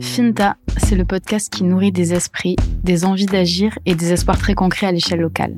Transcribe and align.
Finta 0.00 0.56
c'est 0.76 0.96
le 0.96 1.04
podcast 1.04 1.52
qui 1.52 1.64
nourrit 1.64 1.92
des 1.92 2.12
esprits, 2.14 2.56
des 2.82 3.04
envies 3.04 3.26
d'agir 3.26 3.78
et 3.86 3.94
des 3.94 4.12
espoirs 4.12 4.38
très 4.38 4.54
concrets 4.54 4.86
à 4.86 4.92
l'échelle 4.92 5.20
locale. 5.20 5.56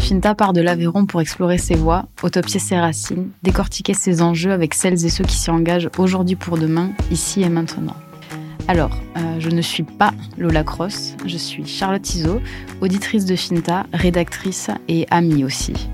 Finta 0.00 0.34
part 0.34 0.52
de 0.52 0.60
l'Aveyron 0.60 1.06
pour 1.06 1.20
explorer 1.20 1.58
ses 1.58 1.74
voies, 1.74 2.06
autopier 2.22 2.58
ses 2.58 2.78
racines, 2.78 3.30
décortiquer 3.42 3.94
ses 3.94 4.20
enjeux 4.20 4.52
avec 4.52 4.74
celles 4.74 5.04
et 5.04 5.08
ceux 5.08 5.24
qui 5.24 5.36
s'y 5.36 5.50
engagent 5.50 5.90
aujourd'hui 5.98 6.36
pour 6.36 6.58
demain, 6.58 6.90
ici 7.10 7.42
et 7.42 7.48
maintenant. 7.48 7.96
Alors, 8.66 8.98
euh, 9.16 9.38
je 9.38 9.50
ne 9.50 9.62
suis 9.62 9.82
pas 9.82 10.12
Lola 10.38 10.64
Cross, 10.64 11.14
je 11.24 11.36
suis 11.36 11.66
Charlotte 11.66 12.14
Iso, 12.14 12.40
auditrice 12.80 13.26
de 13.26 13.36
Finta, 13.36 13.86
rédactrice 13.92 14.70
et 14.88 15.06
amie 15.10 15.44
aussi. 15.44 15.88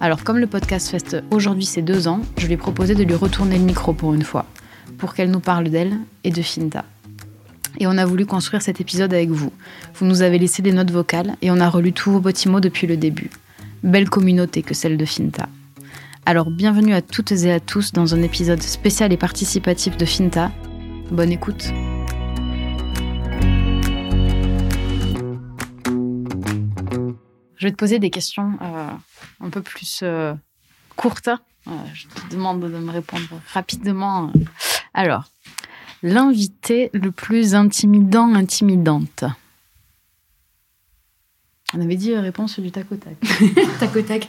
Alors, 0.00 0.24
comme 0.24 0.38
le 0.38 0.46
podcast 0.46 0.90
fête 0.90 1.24
aujourd'hui 1.30 1.64
ses 1.64 1.82
deux 1.82 2.08
ans, 2.08 2.20
je 2.38 2.46
lui 2.46 2.54
ai 2.54 2.94
de 2.94 3.02
lui 3.02 3.14
retourner 3.14 3.58
le 3.58 3.64
micro 3.64 3.92
pour 3.92 4.12
une 4.12 4.24
fois, 4.24 4.46
pour 4.98 5.14
qu'elle 5.14 5.30
nous 5.30 5.40
parle 5.40 5.68
d'elle 5.68 5.98
et 6.24 6.30
de 6.30 6.42
Finta. 6.42 6.84
Et 7.78 7.86
on 7.86 7.98
a 7.98 8.06
voulu 8.06 8.24
construire 8.24 8.62
cet 8.62 8.80
épisode 8.80 9.12
avec 9.12 9.30
vous. 9.30 9.52
Vous 9.94 10.06
nous 10.06 10.22
avez 10.22 10.38
laissé 10.38 10.62
des 10.62 10.72
notes 10.72 10.90
vocales 10.90 11.36
et 11.42 11.50
on 11.50 11.60
a 11.60 11.68
relu 11.68 11.92
tous 11.92 12.10
vos 12.10 12.20
petits 12.20 12.48
mots 12.48 12.60
depuis 12.60 12.86
le 12.86 12.96
début. 12.96 13.30
Belle 13.82 14.08
communauté 14.08 14.62
que 14.62 14.74
celle 14.74 14.96
de 14.96 15.04
Finta. 15.04 15.48
Alors 16.24 16.50
bienvenue 16.50 16.94
à 16.94 17.02
toutes 17.02 17.32
et 17.32 17.52
à 17.52 17.60
tous 17.60 17.92
dans 17.92 18.14
un 18.14 18.22
épisode 18.22 18.62
spécial 18.62 19.12
et 19.12 19.16
participatif 19.16 19.96
de 19.96 20.04
Finta. 20.04 20.50
Bonne 21.10 21.30
écoute. 21.30 21.72
Je 27.58 27.66
vais 27.66 27.70
te 27.70 27.76
poser 27.76 27.98
des 27.98 28.10
questions 28.10 28.58
euh, 28.60 28.90
un 29.40 29.50
peu 29.50 29.62
plus 29.62 30.00
euh, 30.02 30.34
courtes. 30.96 31.28
Euh, 31.28 31.70
je 31.94 32.06
te 32.06 32.34
demande 32.34 32.60
de 32.60 32.68
me 32.68 32.90
répondre 32.90 33.40
rapidement. 33.52 34.32
Alors, 34.96 35.24
l'invité 36.02 36.88
le 36.94 37.10
plus 37.10 37.54
intimidant, 37.54 38.34
intimidante 38.34 39.24
On 41.74 41.82
avait 41.82 41.96
dit 41.96 42.16
réponse 42.16 42.58
du 42.58 42.70
tac 42.72 42.90
au 42.90 42.96
tac. 42.96 43.16
tac 43.78 43.94
au 43.94 44.00
tac. 44.00 44.26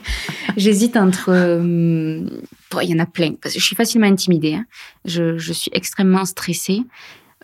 J'hésite 0.57 0.97
entre. 0.97 1.31
Bon, 2.69 2.79
il 2.81 2.89
y 2.89 2.93
en 2.93 2.99
a 2.99 3.05
plein. 3.05 3.35
Parce 3.41 3.53
que 3.55 3.61
je 3.61 3.65
suis 3.65 3.77
facilement 3.77 4.07
intimidée. 4.07 4.55
hein. 4.55 4.65
Je, 5.05 5.37
suis 5.53 5.71
extrêmement 5.73 6.25
stressée. 6.25 6.81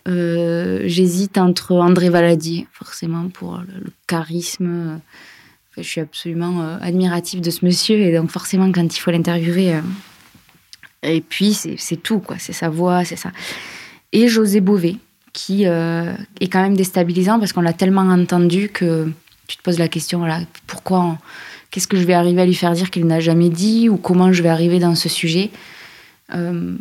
Euh, 0.06 0.82
J'hésite 0.84 1.38
entre 1.38 1.76
André 1.76 2.10
Valadier, 2.10 2.68
forcément, 2.72 3.30
pour 3.30 3.56
le, 3.56 3.90
charisme. 4.06 5.00
Je 5.78 5.82
suis 5.82 6.02
absolument 6.02 6.60
euh, 6.60 6.76
admirative 6.82 7.40
de 7.40 7.50
ce 7.50 7.64
monsieur. 7.64 7.96
Et 7.96 8.12
donc, 8.12 8.30
forcément, 8.30 8.70
quand 8.70 8.94
il 8.94 9.00
faut 9.00 9.10
l'interviewer. 9.10 9.80
Et 11.04 11.20
puis, 11.20 11.54
c'est 11.54 12.02
tout, 12.02 12.18
quoi. 12.18 12.36
C'est 12.38 12.52
sa 12.52 12.68
voix, 12.68 13.04
c'est 13.04 13.16
ça. 13.16 13.30
Et 14.12 14.28
José 14.28 14.60
Bové, 14.60 14.96
qui 15.32 15.66
euh, 15.66 16.14
est 16.40 16.48
quand 16.48 16.62
même 16.62 16.76
déstabilisant 16.76 17.38
parce 17.38 17.52
qu'on 17.52 17.60
l'a 17.60 17.72
tellement 17.72 18.02
entendu 18.02 18.68
que 18.68 19.10
tu 19.46 19.56
te 19.56 19.62
poses 19.62 19.78
la 19.78 19.88
question 19.88 20.20
voilà, 20.20 20.40
pourquoi 20.66 21.18
Qu'est-ce 21.70 21.88
que 21.88 21.96
je 21.96 22.04
vais 22.04 22.14
arriver 22.14 22.40
à 22.40 22.46
lui 22.46 22.54
faire 22.54 22.72
dire 22.72 22.90
qu'il 22.90 23.04
n'a 23.04 23.18
jamais 23.18 23.48
dit 23.48 23.88
ou 23.88 23.96
comment 23.96 24.32
je 24.32 24.44
vais 24.44 24.48
arriver 24.48 24.78
dans 24.78 24.94
ce 24.94 25.08
sujet? 25.08 25.50
Euh, 26.32 26.76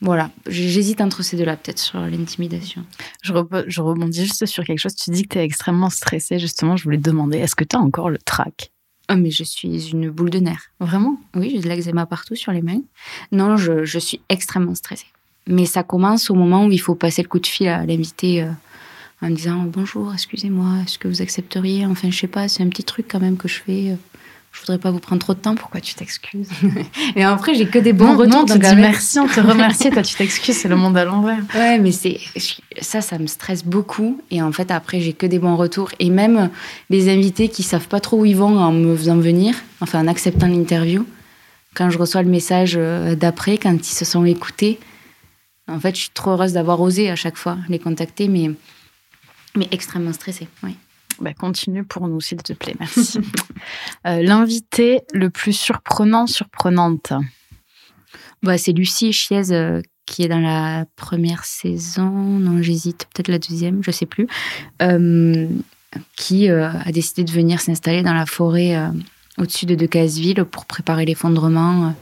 Voilà, 0.00 0.30
j'hésite 0.46 1.00
entre 1.00 1.22
ces 1.22 1.36
deux-là, 1.36 1.56
peut-être 1.56 1.80
sur 1.80 1.98
l'intimidation. 1.98 2.84
Je, 3.22 3.32
rebondis 3.32 4.24
juste 4.24 4.46
sur 4.46 4.62
quelque 4.64 4.78
chose. 4.78 4.94
Tu 4.94 5.10
dis 5.10 5.24
que 5.24 5.34
tu 5.34 5.38
es 5.38 5.44
extrêmement 5.44 5.90
stressée. 5.90 6.38
Justement, 6.38 6.76
je 6.76 6.84
voulais 6.84 6.98
demander, 6.98 7.38
est-ce 7.38 7.56
que 7.56 7.64
tu 7.64 7.74
as 7.74 7.80
encore 7.80 8.08
le 8.08 8.18
trac? 8.18 8.70
Ah, 9.08 9.16
mais 9.16 9.30
je 9.30 9.44
suis 9.44 9.90
une 9.90 10.10
boule 10.10 10.30
de 10.30 10.38
nerfs. 10.38 10.70
Vraiment? 10.80 11.20
Oui, 11.34 11.50
j'ai 11.52 11.60
de 11.60 11.68
l'eczéma 11.68 12.06
partout 12.06 12.34
sur 12.34 12.52
les 12.52 12.62
mains. 12.62 12.82
Non, 13.30 13.56
je, 13.56 13.84
je 13.84 13.98
suis 13.98 14.20
extrêmement 14.28 14.74
stressée. 14.74 15.06
Mais 15.46 15.64
ça 15.64 15.84
commence 15.84 16.28
au 16.28 16.34
moment 16.34 16.66
où 16.66 16.72
il 16.72 16.80
faut 16.80 16.96
passer 16.96 17.22
le 17.22 17.28
coup 17.28 17.38
de 17.38 17.46
fil 17.46 17.68
à 17.68 17.86
l'invité 17.86 18.42
euh, 18.42 18.50
en 19.22 19.30
disant 19.30 19.62
bonjour, 19.64 20.12
excusez-moi, 20.12 20.80
est-ce 20.84 20.98
que 20.98 21.06
vous 21.06 21.22
accepteriez? 21.22 21.86
Enfin, 21.86 22.10
je 22.10 22.18
sais 22.18 22.26
pas, 22.26 22.48
c'est 22.48 22.64
un 22.64 22.68
petit 22.68 22.82
truc 22.82 23.06
quand 23.08 23.20
même 23.20 23.36
que 23.36 23.46
je 23.46 23.60
fais. 23.60 23.96
Euh, 24.56 24.58
Je 24.58 24.60
voudrais 24.62 24.78
pas 24.78 24.90
vous 24.90 24.98
prendre 25.00 25.20
trop 25.20 25.34
de 25.34 25.38
temps. 25.38 25.54
Pourquoi 25.54 25.80
tu 25.80 25.94
t'excuses 25.94 26.48
Et 27.16 27.22
après, 27.24 27.54
j'ai 27.54 27.66
que 27.66 27.78
des 27.78 27.92
bons 27.92 28.12
non, 28.12 28.16
retours. 28.16 28.40
non, 28.40 28.44
tu 28.46 28.58
dis 28.58 28.66
avec- 28.66 28.78
merci, 28.78 29.18
on 29.20 29.28
te 29.28 29.40
remercie. 29.40 29.90
Toi, 29.90 30.02
tu 30.02 30.14
t'excuses, 30.14 30.56
c'est 30.56 30.68
le 30.68 30.76
monde 30.76 30.96
à 30.96 31.04
l'envers. 31.04 31.38
Ouais, 31.54 31.78
mais 31.78 31.92
c'est 31.92 32.18
ça, 32.80 33.00
ça 33.00 33.18
me 33.18 33.26
stresse 33.26 33.64
beaucoup. 33.64 34.20
Et 34.30 34.42
en 34.42 34.52
fait, 34.52 34.70
après, 34.70 35.00
j'ai 35.00 35.12
que 35.12 35.26
des 35.26 35.38
bons 35.38 35.56
retours. 35.56 35.90
Et 35.98 36.10
même 36.10 36.50
les 36.90 37.08
invités 37.12 37.48
qui 37.48 37.62
savent 37.62 37.88
pas 37.88 38.00
trop 38.00 38.20
où 38.20 38.24
ils 38.24 38.36
vont 38.36 38.58
en 38.58 38.72
me 38.72 38.96
faisant 38.96 39.16
venir, 39.16 39.54
enfin 39.80 40.00
en 40.02 40.08
acceptant 40.08 40.46
l'interview, 40.48 41.06
quand 41.74 41.90
je 41.90 41.98
reçois 41.98 42.22
le 42.22 42.30
message 42.30 42.74
euh, 42.76 43.14
d'après, 43.14 43.58
quand 43.58 43.74
ils 43.74 43.94
se 43.94 44.04
sont 44.04 44.24
écoutés, 44.24 44.78
en 45.68 45.78
fait, 45.80 45.94
je 45.94 46.00
suis 46.02 46.10
trop 46.14 46.30
heureuse 46.30 46.52
d'avoir 46.52 46.80
osé 46.80 47.10
à 47.10 47.16
chaque 47.16 47.36
fois 47.36 47.58
les 47.68 47.78
contacter, 47.78 48.28
mais 48.28 48.50
mais 49.56 49.68
extrêmement 49.72 50.12
stressée. 50.12 50.48
Oui. 50.62 50.76
Bah, 51.20 51.32
continue 51.32 51.84
pour 51.84 52.08
nous, 52.08 52.20
s'il 52.20 52.42
te 52.42 52.52
plaît. 52.52 52.74
Merci. 52.78 53.20
Euh, 54.06 54.22
L'invité 54.22 55.00
le 55.12 55.30
plus 55.30 55.52
surprenant, 55.52 56.28
surprenante. 56.28 57.12
Bah, 58.42 58.56
c'est 58.56 58.72
Lucie 58.72 59.12
Chiez 59.12 59.50
euh, 59.50 59.80
qui 60.04 60.22
est 60.22 60.28
dans 60.28 60.38
la 60.38 60.84
première 60.94 61.44
saison. 61.44 62.08
Non, 62.10 62.62
j'hésite. 62.62 63.08
Peut-être 63.12 63.28
la 63.28 63.40
deuxième, 63.40 63.82
je 63.82 63.90
sais 63.90 64.06
plus. 64.06 64.28
Euh, 64.82 65.48
qui 66.16 66.48
a 66.48 66.92
décidé 66.92 67.24
de 67.24 67.30
venir 67.32 67.60
s'installer 67.60 68.02
dans 68.02 68.14
la 68.14 68.26
forêt 68.26 68.76
au-dessus 69.38 69.66
de 69.66 69.74
Decazeville 69.74 70.44
pour 70.44 70.66
préparer 70.66 71.06
l'effondrement 71.06 71.94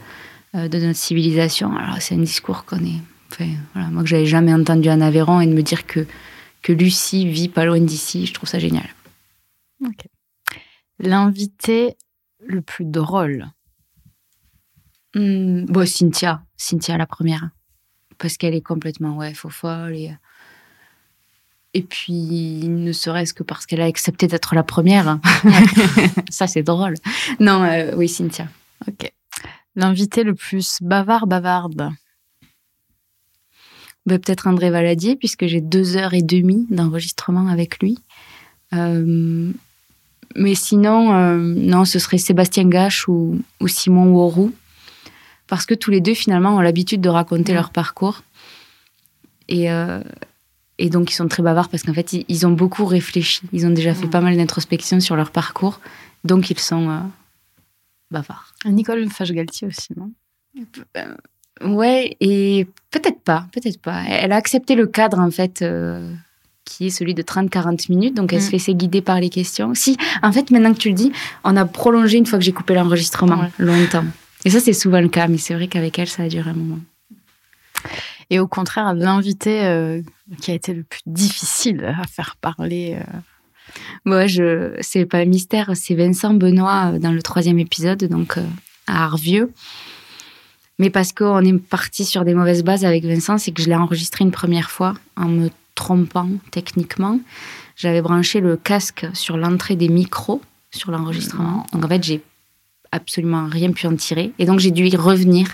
de 0.53 0.77
notre 0.79 0.99
civilisation. 0.99 1.75
Alors, 1.75 2.01
c'est 2.01 2.15
un 2.15 2.19
discours 2.19 2.65
qu'on 2.65 2.83
est. 2.83 3.01
Enfin, 3.31 3.49
moi 3.91 4.03
que 4.03 4.09
j'avais 4.09 4.25
jamais 4.25 4.53
entendu 4.53 4.89
en 4.89 5.01
Aveyron 5.01 5.39
et 5.39 5.47
de 5.47 5.53
me 5.53 5.61
dire 5.61 5.87
que, 5.87 6.05
que 6.61 6.73
Lucie 6.73 7.25
vit 7.27 7.49
pas 7.49 7.65
loin 7.65 7.79
d'ici, 7.79 8.25
je 8.25 8.33
trouve 8.33 8.49
ça 8.49 8.59
génial. 8.59 8.87
L'invité 10.99 11.97
le 12.39 12.61
plus 12.61 12.85
drôle. 12.85 13.47
Bon, 15.13 15.85
Cynthia, 15.85 16.43
Cynthia 16.57 16.97
la 16.97 17.05
première, 17.05 17.49
parce 18.17 18.37
qu'elle 18.37 18.53
est 18.53 18.61
complètement 18.61 19.15
ouais 19.15 19.33
faux 19.33 19.49
folle 19.49 19.95
et 19.95 20.13
et 21.73 21.81
puis 21.83 22.67
ne 22.69 22.93
serait-ce 22.93 23.33
que 23.33 23.43
parce 23.43 23.65
qu'elle 23.65 23.81
a 23.81 23.85
accepté 23.85 24.27
d'être 24.27 24.55
la 24.55 24.63
première, 24.63 25.19
ça 26.29 26.47
c'est 26.47 26.63
drôle. 26.63 26.95
Non, 27.39 27.63
euh, 27.63 27.93
oui 27.95 28.09
Cynthia. 28.09 28.47
Ok. 28.87 29.11
L'invité 29.75 30.23
le 30.23 30.35
plus 30.35 30.77
bavard, 30.81 31.27
bavarde. 31.27 31.91
Ben, 34.05 34.19
peut-être 34.19 34.47
André 34.47 34.69
Valadier 34.69 35.15
puisque 35.15 35.47
j'ai 35.47 35.61
deux 35.61 35.97
heures 35.97 36.13
et 36.13 36.21
demie 36.21 36.65
d'enregistrement 36.69 37.47
avec 37.47 37.79
lui. 37.79 37.97
Euh, 38.73 39.51
mais 40.35 40.55
sinon, 40.55 41.13
euh, 41.13 41.37
non, 41.37 41.85
ce 41.85 41.99
serait 41.99 42.17
Sébastien 42.17 42.67
Gache 42.67 43.07
ou, 43.07 43.39
ou 43.61 43.67
Simon 43.67 44.11
Worou. 44.11 44.51
Parce 45.47 45.65
que 45.65 45.73
tous 45.75 45.91
les 45.91 46.01
deux, 46.01 46.13
finalement, 46.15 46.55
ont 46.55 46.61
l'habitude 46.61 47.01
de 47.01 47.09
raconter 47.09 47.51
Ouais. 47.51 47.57
leur 47.57 47.69
parcours. 47.69 48.23
Et, 49.47 49.71
euh, 49.71 50.01
et 50.79 50.89
donc, 50.89 51.11
ils 51.11 51.13
sont 51.15 51.27
très 51.27 51.43
bavards 51.43 51.69
parce 51.69 51.83
qu'en 51.83 51.93
fait, 51.93 52.13
ils, 52.13 52.25
ils 52.27 52.47
ont 52.47 52.51
beaucoup 52.51 52.85
réfléchi. 52.85 53.41
Ils 53.53 53.65
ont 53.67 53.69
déjà 53.71 53.93
fait 53.93 54.07
pas 54.07 54.21
mal 54.21 54.35
d'introspection 54.35 54.99
sur 54.99 55.15
leur 55.15 55.29
parcours. 55.31 55.79
Donc, 56.23 56.49
ils 56.49 56.59
sont 56.59 56.89
euh, 56.89 56.99
bavards. 58.09 58.53
Nicole 58.65 59.07
Fage-Galtier 59.09 59.67
aussi, 59.67 59.89
non? 59.95 60.11
Ouais, 61.63 62.17
et 62.19 62.67
peut-être 62.91 63.21
pas, 63.21 63.47
peut-être 63.53 63.79
pas. 63.79 64.03
Elle 64.07 64.31
a 64.31 64.35
accepté 64.35 64.75
le 64.75 64.87
cadre, 64.87 65.19
en 65.19 65.29
fait, 65.31 65.61
euh, 65.61 66.11
qui 66.65 66.87
est 66.87 66.89
celui 66.89 67.13
de 67.13 67.21
30-40 67.21 67.89
minutes, 67.89 68.15
donc 68.15 68.33
elle 68.33 68.39
Mm. 68.39 68.45
se 68.45 68.51
laissait 68.51 68.73
guider 68.73 69.01
par 69.01 69.19
les 69.19 69.29
questions. 69.29 69.73
Si, 69.75 69.97
en 70.23 70.31
fait, 70.31 70.51
maintenant 70.51 70.73
que 70.73 70.79
tu 70.79 70.89
le 70.89 70.95
dis, 70.95 71.11
on 71.43 71.55
a 71.55 71.65
prolongé 71.65 72.17
une 72.17 72.25
fois 72.25 72.37
que 72.39 72.43
j'ai 72.45 72.51
coupé 72.53 72.73
l'enregistrement, 72.73 73.39
Ouais. 73.39 73.49
longtemps. 73.59 74.03
Et 74.43 74.49
ça, 74.49 74.59
c'est 74.59 74.73
souvent 74.73 74.99
le 74.99 75.07
cas, 75.09 75.27
mais 75.27 75.37
c'est 75.37 75.53
vrai 75.53 75.67
qu'avec 75.67 75.97
elle, 75.99 76.07
ça 76.09 76.23
a 76.23 76.27
duré 76.27 76.49
un 76.49 76.53
moment. 76.53 76.79
Et 78.29 78.39
au 78.39 78.47
contraire, 78.47 78.93
l'invité 78.95 79.63
euh, 79.65 80.01
qui 80.41 80.51
a 80.51 80.55
été 80.55 80.73
le 80.73 80.83
plus 80.83 81.01
difficile 81.05 81.85
à 81.85 82.05
faire 82.07 82.35
parler. 82.41 82.97
euh, 82.99 83.17
Moi, 84.03 84.25
je, 84.27 84.75
c'est 84.81 85.05
pas 85.05 85.19
un 85.19 85.25
mystère, 85.25 85.71
c'est 85.75 85.93
Vincent 85.95 86.33
Benoît 86.33 86.93
euh, 86.93 86.99
dans 86.99 87.11
le 87.11 87.21
troisième 87.21 87.59
épisode, 87.59 88.03
donc 88.05 88.37
euh, 88.37 88.43
à 88.87 89.03
Arvieux. 89.05 89.51
Mais 90.79 90.89
parce 90.89 91.13
qu'on 91.13 91.41
est 91.45 91.57
parti 91.57 92.03
sur 92.03 92.25
des 92.25 92.33
mauvaises 92.33 92.63
bases 92.63 92.83
avec 92.85 93.05
Vincent, 93.05 93.37
c'est 93.37 93.51
que 93.51 93.61
je 93.61 93.69
l'ai 93.69 93.75
enregistré 93.75 94.25
une 94.25 94.31
première 94.31 94.71
fois 94.71 94.93
en 95.15 95.27
me 95.27 95.49
trompant 95.75 96.29
techniquement. 96.51 97.19
J'avais 97.75 98.01
branché 98.01 98.39
le 98.39 98.55
casque 98.57 99.05
sur 99.13 99.37
l'entrée 99.37 99.75
des 99.75 99.89
micros 99.89 100.41
sur 100.71 100.91
l'enregistrement. 100.91 101.65
Donc 101.73 101.85
en 101.85 101.87
fait, 101.87 102.03
j'ai 102.03 102.21
absolument 102.91 103.47
rien 103.49 103.71
pu 103.71 103.87
en 103.87 103.95
tirer. 103.95 104.31
Et 104.39 104.45
donc 104.45 104.59
j'ai 104.59 104.71
dû 104.71 104.87
y 104.87 104.95
revenir. 104.95 105.47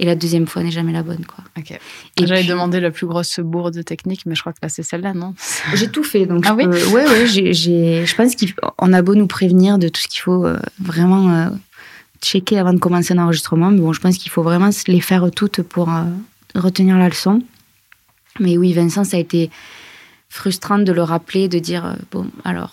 Et 0.00 0.04
la 0.06 0.16
deuxième 0.16 0.48
fois 0.48 0.64
n'est 0.64 0.72
jamais 0.72 0.90
la 0.92 1.04
bonne, 1.04 1.24
quoi. 1.24 1.44
J'avais 2.18 2.40
puis- 2.40 2.48
demandé 2.48 2.80
la 2.80 2.90
plus 2.90 3.06
grosse 3.06 3.38
bourde 3.38 3.84
technique, 3.84 4.26
mais 4.26 4.34
je 4.34 4.40
crois 4.40 4.52
que 4.52 4.58
là, 4.60 4.68
c'est 4.68 4.82
celle-là, 4.82 5.14
non? 5.14 5.34
J'ai 5.74 5.88
tout 5.88 6.02
fait, 6.02 6.26
donc 6.26 6.42
Ah 6.46 6.48
je 6.50 6.54
oui? 6.54 6.64
peux- 6.64 6.86
ouais, 6.88 7.06
ouais, 7.06 7.26
je 7.28 8.14
pense 8.16 8.34
qu'on 8.34 8.92
a 8.92 9.02
beau 9.02 9.14
nous 9.14 9.28
prévenir 9.28 9.78
de 9.78 9.88
tout 9.88 10.00
ce 10.00 10.08
qu'il 10.08 10.20
faut 10.20 10.44
euh, 10.46 10.58
vraiment 10.80 11.30
euh, 11.30 11.48
checker 12.20 12.58
avant 12.58 12.72
de 12.72 12.80
commencer 12.80 13.14
un 13.14 13.18
enregistrement, 13.22 13.70
mais 13.70 13.78
bon, 13.80 13.92
je 13.92 14.00
pense 14.00 14.18
qu'il 14.18 14.32
faut 14.32 14.42
vraiment 14.42 14.70
les 14.88 15.00
faire 15.00 15.30
toutes 15.30 15.62
pour 15.62 15.88
euh, 15.88 16.02
retenir 16.56 16.98
la 16.98 17.08
leçon. 17.08 17.40
Mais 18.40 18.56
oui, 18.56 18.72
Vincent, 18.72 19.04
ça 19.04 19.16
a 19.16 19.20
été 19.20 19.50
frustrant 20.28 20.78
de 20.78 20.92
le 20.92 21.02
rappeler, 21.02 21.48
de 21.48 21.58
dire 21.58 21.86
euh, 21.86 21.94
bon, 22.10 22.26
alors 22.44 22.72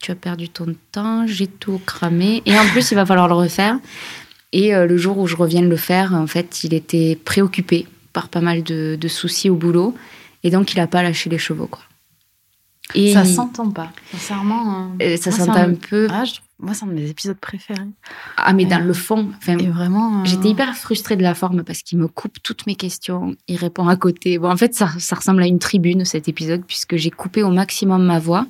tu 0.00 0.10
as 0.10 0.14
perdu 0.14 0.48
ton 0.48 0.74
temps, 0.92 1.26
j'ai 1.26 1.46
tout 1.46 1.80
cramé, 1.84 2.42
et 2.46 2.58
en 2.58 2.66
plus 2.66 2.90
il 2.90 2.94
va 2.94 3.04
falloir 3.04 3.28
le 3.28 3.34
refaire. 3.34 3.78
Et 4.52 4.74
euh, 4.74 4.86
le 4.86 4.96
jour 4.96 5.18
où 5.18 5.26
je 5.26 5.36
reviens 5.36 5.62
de 5.62 5.68
le 5.68 5.76
faire, 5.76 6.14
en 6.14 6.26
fait, 6.26 6.64
il 6.64 6.74
était 6.74 7.18
préoccupé 7.24 7.86
par 8.12 8.28
pas 8.28 8.40
mal 8.40 8.62
de, 8.62 8.96
de 9.00 9.08
soucis 9.08 9.48
au 9.50 9.54
boulot, 9.54 9.94
et 10.42 10.50
donc 10.50 10.72
il 10.72 10.78
n'a 10.78 10.86
pas 10.86 11.02
lâché 11.02 11.30
les 11.30 11.38
chevaux, 11.38 11.66
quoi. 11.66 11.82
Et 12.94 13.12
ça 13.12 13.24
s'entend 13.24 13.70
pas, 13.70 13.92
sincèrement. 14.10 14.90
Hein. 15.00 15.16
Ça 15.20 15.30
s'entend 15.30 15.54
un... 15.54 15.74
peu. 15.74 16.08
Ah, 16.10 16.24
moi, 16.60 16.74
c'est 16.74 16.84
un 16.84 16.88
de 16.88 16.92
mes 16.92 17.08
épisodes 17.08 17.38
préférés. 17.38 17.80
Ah, 18.36 18.52
mais 18.52 18.66
dans 18.66 18.84
le 18.84 18.92
fond, 18.92 19.30
vraiment. 19.44 20.20
Euh, 20.20 20.24
J'étais 20.24 20.50
hyper 20.50 20.76
frustrée 20.76 21.16
de 21.16 21.22
la 21.22 21.34
forme 21.34 21.64
parce 21.64 21.82
qu'il 21.82 21.98
me 21.98 22.06
coupe 22.06 22.42
toutes 22.42 22.66
mes 22.66 22.74
questions, 22.74 23.34
il 23.48 23.56
répond 23.56 23.88
à 23.88 23.96
côté. 23.96 24.38
Bon, 24.38 24.50
en 24.50 24.56
fait, 24.56 24.74
ça, 24.74 24.90
ça 24.98 25.16
ressemble 25.16 25.42
à 25.42 25.46
une 25.46 25.58
tribune 25.58 26.04
cet 26.04 26.28
épisode 26.28 26.62
puisque 26.66 26.96
j'ai 26.96 27.10
coupé 27.10 27.42
au 27.42 27.50
maximum 27.50 28.04
ma 28.04 28.18
voix. 28.18 28.46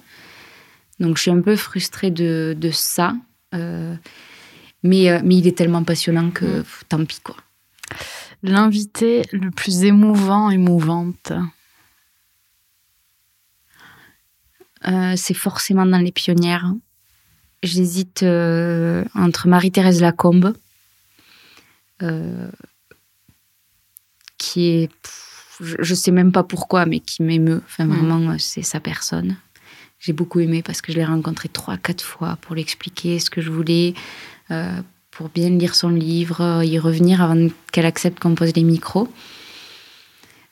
Donc, 0.99 1.17
je 1.17 1.23
suis 1.23 1.31
un 1.31 1.41
peu 1.41 1.57
frustrée 1.57 2.11
de, 2.11 2.57
de 2.59 2.71
ça. 2.71 3.15
Euh, 3.55 3.95
mais, 4.83 5.11
euh, 5.11 5.21
mais 5.25 5.37
il 5.37 5.47
est 5.47 5.57
tellement 5.57 5.85
passionnant 5.85 6.31
que 6.31 6.61
mm. 6.61 6.65
tant 6.89 7.05
pis, 7.05 7.21
quoi. 7.23 7.37
L'invité 8.43 9.23
le 9.33 9.51
plus 9.51 9.85
émouvant, 9.85 10.51
émouvante 10.51 11.33
C'est 15.17 15.35
forcément 15.35 15.85
dans 15.85 15.99
les 15.99 16.13
pionnières. 16.13 16.73
J'hésite 17.63 18.23
euh, 18.23 19.05
entre 19.15 19.47
Marie-Thérèse 19.47 20.01
Lacombe, 20.01 20.55
euh, 22.03 22.51
qui 24.39 24.69
est, 24.69 24.91
je 25.61 25.91
ne 25.91 25.97
sais 25.97 26.11
même 26.11 26.33
pas 26.33 26.43
pourquoi, 26.43 26.87
mais 26.87 27.01
qui 27.01 27.23
m'émeut. 27.23 27.63
Enfin, 27.67 27.85
mm. 27.85 27.91
vraiment, 27.91 28.37
c'est 28.39 28.63
sa 28.63 28.81
personne. 28.81 29.37
J'ai 29.99 30.15
beaucoup 30.15 30.41
aimé 30.41 30.63
parce 30.63 30.81
que 30.81 30.93
je 30.93 30.97
l'ai 30.97 31.05
rencontré 31.05 31.51
trois, 31.51 31.77
quatre 31.77 32.03
fois 32.03 32.39
pour 32.41 32.55
lui 32.55 32.63
expliquer 32.63 33.19
ce 33.19 33.29
que 33.29 33.43
je 33.43 33.51
voulais, 33.51 33.93
euh, 34.51 34.81
pour 35.11 35.29
bien 35.29 35.51
lire 35.51 35.75
son 35.75 35.91
livre, 35.91 36.63
y 36.65 36.79
revenir 36.79 37.21
avant 37.21 37.49
qu'elle 37.73 37.85
accepte 37.85 38.19
qu'on 38.21 38.35
pose 38.35 38.55
les 38.57 38.65
micros. 38.65 39.09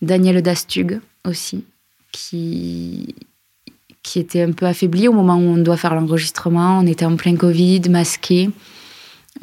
Daniel 0.02 0.42
Dastug 0.42 1.00
aussi, 1.24 1.64
qui 2.12 3.14
qui 4.02 4.18
était 4.18 4.42
un 4.42 4.52
peu 4.52 4.66
affaibli 4.66 5.08
au 5.08 5.12
moment 5.12 5.36
où 5.36 5.54
on 5.54 5.58
doit 5.58 5.76
faire 5.76 5.94
l'enregistrement. 5.94 6.78
On 6.78 6.86
était 6.86 7.04
en 7.04 7.16
plein 7.16 7.36
Covid, 7.36 7.82
masqué. 7.90 8.50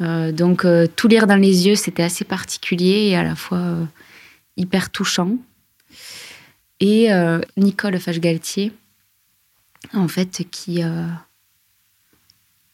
Euh, 0.00 0.32
donc, 0.32 0.64
euh, 0.64 0.86
tout 0.94 1.08
lire 1.08 1.26
dans 1.26 1.36
les 1.36 1.66
yeux, 1.66 1.74
c'était 1.74 2.02
assez 2.02 2.24
particulier 2.24 3.08
et 3.08 3.16
à 3.16 3.22
la 3.22 3.34
fois 3.34 3.58
euh, 3.58 3.84
hyper 4.56 4.90
touchant. 4.90 5.36
Et 6.78 7.08
Nicole 7.56 7.98
Fage-Galtier, 7.98 8.70
en 9.94 10.08
fait, 10.08 10.44
qui, 10.50 10.82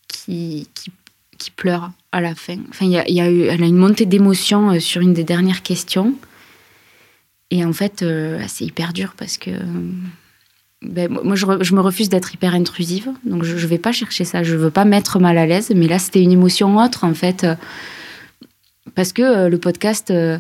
qui, 0.09 0.69
qui, 1.39 1.51
pleure 1.53 1.93
à 2.11 2.21
la 2.21 2.35
fin. 2.35 2.59
Enfin, 2.69 2.87
y 2.87 2.99
a, 2.99 3.09
y 3.09 3.21
a 3.21 3.31
eu, 3.31 3.43
elle 3.43 3.63
a 3.63 3.67
une 3.67 3.77
montée 3.77 4.05
d'émotion 4.05 4.81
sur 4.81 5.03
une 5.03 5.15
des 5.15 5.23
dernières 5.23 5.63
questions. 5.63 6.17
Et 7.53 7.65
en 7.65 7.73
fait, 7.73 8.05
c'est 8.49 8.65
hyper 8.65 8.93
dur 8.93 9.15
parce 9.17 9.39
que 9.39 9.53
ben, 10.83 11.09
moi, 11.23 11.37
je, 11.37 11.47
me 11.47 11.81
refuse 11.81 12.09
d'être 12.09 12.35
hyper 12.35 12.55
intrusive, 12.55 13.09
donc 13.25 13.45
je 13.45 13.55
ne 13.55 13.67
vais 13.67 13.79
pas 13.79 13.93
chercher 13.93 14.25
ça. 14.25 14.43
Je 14.43 14.55
ne 14.55 14.59
veux 14.59 14.71
pas 14.71 14.85
mettre 14.85 15.21
mal 15.21 15.39
à 15.39 15.47
l'aise, 15.47 15.71
mais 15.75 15.87
là, 15.87 15.99
c'était 15.99 16.23
une 16.23 16.33
émotion 16.33 16.77
autre, 16.77 17.05
en 17.05 17.15
fait, 17.15 17.45
euh, 17.45 17.55
parce 18.95 19.13
que 19.13 19.23
euh, 19.23 19.49
le 19.49 19.59
podcast 19.59 20.11
euh, 20.11 20.39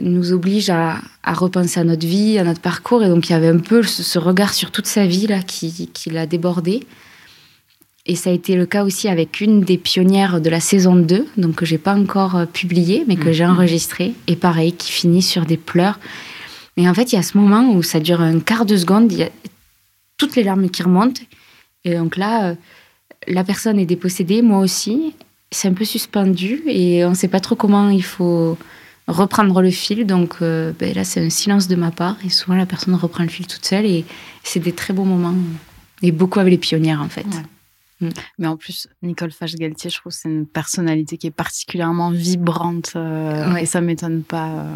nous 0.00 0.32
oblige 0.32 0.68
à, 0.70 1.00
repenser 1.24 1.78
à 1.78 1.84
notre 1.84 2.06
vie, 2.06 2.38
à 2.38 2.44
notre 2.44 2.60
parcours, 2.60 3.04
et 3.04 3.08
donc 3.08 3.28
il 3.28 3.32
y 3.32 3.36
avait 3.36 3.48
un 3.48 3.58
peu 3.58 3.84
ce, 3.84 4.18
regard 4.18 4.52
sur 4.52 4.72
toute 4.72 4.86
sa 4.86 5.06
vie 5.06 5.28
là 5.28 5.40
qui, 5.42 5.88
qui 5.92 6.10
l'a 6.10 6.26
débordé. 6.26 6.84
Et 8.04 8.16
ça 8.16 8.30
a 8.30 8.32
été 8.32 8.56
le 8.56 8.66
cas 8.66 8.82
aussi 8.82 9.06
avec 9.06 9.40
une 9.40 9.60
des 9.60 9.78
pionnières 9.78 10.40
de 10.40 10.50
la 10.50 10.58
saison 10.58 10.96
2, 10.96 11.24
donc 11.36 11.54
que 11.54 11.64
j'ai 11.64 11.78
pas 11.78 11.94
encore 11.94 12.48
publié, 12.52 13.04
mais 13.06 13.14
que 13.14 13.30
j'ai 13.30 13.44
mhm. 13.44 13.52
enregistré, 13.52 14.14
et 14.26 14.34
pareil, 14.34 14.72
qui 14.72 14.90
finit 14.90 15.22
sur 15.22 15.46
des 15.46 15.56
pleurs. 15.56 16.00
Et 16.76 16.88
en 16.88 16.94
fait, 16.94 17.12
il 17.12 17.16
y 17.16 17.18
a 17.18 17.22
ce 17.22 17.36
moment 17.36 17.72
où 17.72 17.82
ça 17.82 18.00
dure 18.00 18.20
un 18.20 18.40
quart 18.40 18.64
de 18.64 18.76
seconde, 18.76 19.12
il 19.12 19.18
y 19.18 19.22
a 19.22 19.30
toutes 20.16 20.36
les 20.36 20.42
larmes 20.42 20.70
qui 20.70 20.82
remontent. 20.82 21.22
Et 21.84 21.94
donc 21.94 22.16
là, 22.16 22.50
euh, 22.50 22.54
la 23.26 23.44
personne 23.44 23.78
est 23.78 23.86
dépossédée, 23.86 24.42
moi 24.42 24.58
aussi. 24.58 25.14
C'est 25.50 25.68
un 25.68 25.74
peu 25.74 25.84
suspendu 25.84 26.62
et 26.66 27.04
on 27.04 27.10
ne 27.10 27.14
sait 27.14 27.28
pas 27.28 27.40
trop 27.40 27.56
comment 27.56 27.90
il 27.90 28.04
faut 28.04 28.56
reprendre 29.06 29.60
le 29.60 29.70
fil. 29.70 30.06
Donc 30.06 30.36
euh, 30.40 30.72
ben 30.78 30.94
là, 30.94 31.04
c'est 31.04 31.20
un 31.20 31.30
silence 31.30 31.68
de 31.68 31.76
ma 31.76 31.90
part. 31.90 32.16
Et 32.24 32.30
souvent, 32.30 32.56
la 32.56 32.66
personne 32.66 32.94
reprend 32.94 33.22
le 33.22 33.28
fil 33.28 33.46
toute 33.46 33.64
seule. 33.64 33.84
Et 33.84 34.04
c'est 34.42 34.60
des 34.60 34.72
très 34.72 34.94
beaux 34.94 35.04
moments. 35.04 35.34
Et 36.00 36.10
beaucoup 36.10 36.40
avec 36.40 36.52
les 36.52 36.58
pionnières, 36.58 37.02
en 37.02 37.08
fait. 37.08 37.26
Mais 38.38 38.48
en 38.48 38.56
plus, 38.56 38.88
Nicole 39.02 39.30
Fache-Galtier, 39.30 39.90
je 39.90 39.98
trouve 39.98 40.12
c'est 40.12 40.28
une 40.28 40.46
personnalité 40.46 41.16
qui 41.16 41.28
est 41.28 41.32
particulièrement 41.32 42.10
vibrante. 42.10 42.92
Euh, 42.96 43.54
et 43.56 43.66
ça 43.66 43.80
m'étonne 43.80 44.22
pas, 44.22 44.66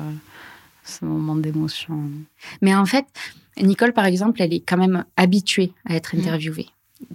ce 0.87 1.05
moment 1.05 1.37
d'émotion. 1.37 2.01
Mais 2.63 2.75
en 2.75 2.87
fait, 2.87 3.07
Nicole, 3.61 3.93
par 3.93 4.07
exemple, 4.07 4.43
elle 4.43 4.53
est 4.53 4.61
quand 4.61 4.77
même 4.77 5.05
habituée 5.17 5.73
à 5.89 5.95
être 5.95 6.17
mm. 6.17 6.21
interviewée. 6.21 6.67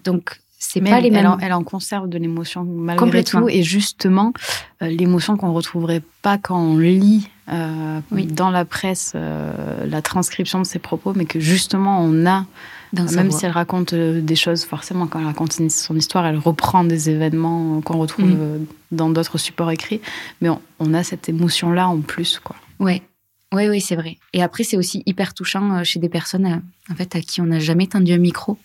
Donc, 0.03 0.39
c'est 0.63 0.79
pas 0.79 0.99
les 0.99 1.09
mêmes. 1.09 1.21
Elle 1.21 1.27
en, 1.27 1.39
elle 1.39 1.53
en 1.53 1.63
conserve 1.63 2.07
de 2.07 2.19
l'émotion 2.19 2.63
malgré 2.63 3.23
tout. 3.23 3.49
Et 3.49 3.63
justement, 3.63 4.31
euh, 4.83 4.87
l'émotion 4.87 5.35
qu'on 5.35 5.53
retrouverait 5.53 6.03
pas 6.21 6.37
quand 6.37 6.59
on 6.59 6.77
lit 6.77 7.29
euh, 7.49 7.99
dans 8.11 8.51
la 8.51 8.63
presse 8.63 9.13
euh, 9.15 9.85
la 9.87 10.03
transcription 10.03 10.59
de 10.59 10.65
ses 10.65 10.77
propos, 10.77 11.13
mais 11.15 11.25
que 11.25 11.39
justement 11.39 11.99
on 12.01 12.27
a. 12.27 12.45
même 12.93 13.31
si 13.31 13.45
elle 13.45 13.51
raconte 13.51 13.95
des 13.95 14.35
choses, 14.35 14.63
forcément, 14.63 15.07
quand 15.07 15.19
elle 15.19 15.25
raconte 15.25 15.53
son 15.53 15.95
histoire, 15.95 16.27
elle 16.27 16.37
reprend 16.37 16.83
des 16.83 17.09
événements 17.09 17.81
qu'on 17.81 17.97
retrouve 17.97 18.29
mm. 18.29 18.65
dans 18.91 19.09
d'autres 19.09 19.39
supports 19.39 19.71
écrits. 19.71 19.99
Mais 20.41 20.49
on, 20.49 20.61
on 20.79 20.93
a 20.93 21.03
cette 21.03 21.27
émotion-là 21.27 21.89
en 21.89 22.01
plus, 22.01 22.39
quoi. 22.39 22.55
Ouais, 22.79 23.01
oui, 23.53 23.67
oui, 23.67 23.81
c'est 23.81 23.95
vrai. 23.95 24.17
Et 24.33 24.41
après, 24.41 24.63
c'est 24.63 24.77
aussi 24.77 25.03
hyper 25.05 25.33
touchant 25.33 25.77
euh, 25.77 25.83
chez 25.83 25.99
des 25.99 26.09
personnes 26.09 26.45
euh, 26.45 26.91
en 26.91 26.95
fait, 26.95 27.15
à 27.15 27.21
qui 27.21 27.41
on 27.41 27.45
n'a 27.45 27.59
jamais 27.59 27.87
tendu 27.87 28.13
un 28.13 28.17
micro 28.17 28.57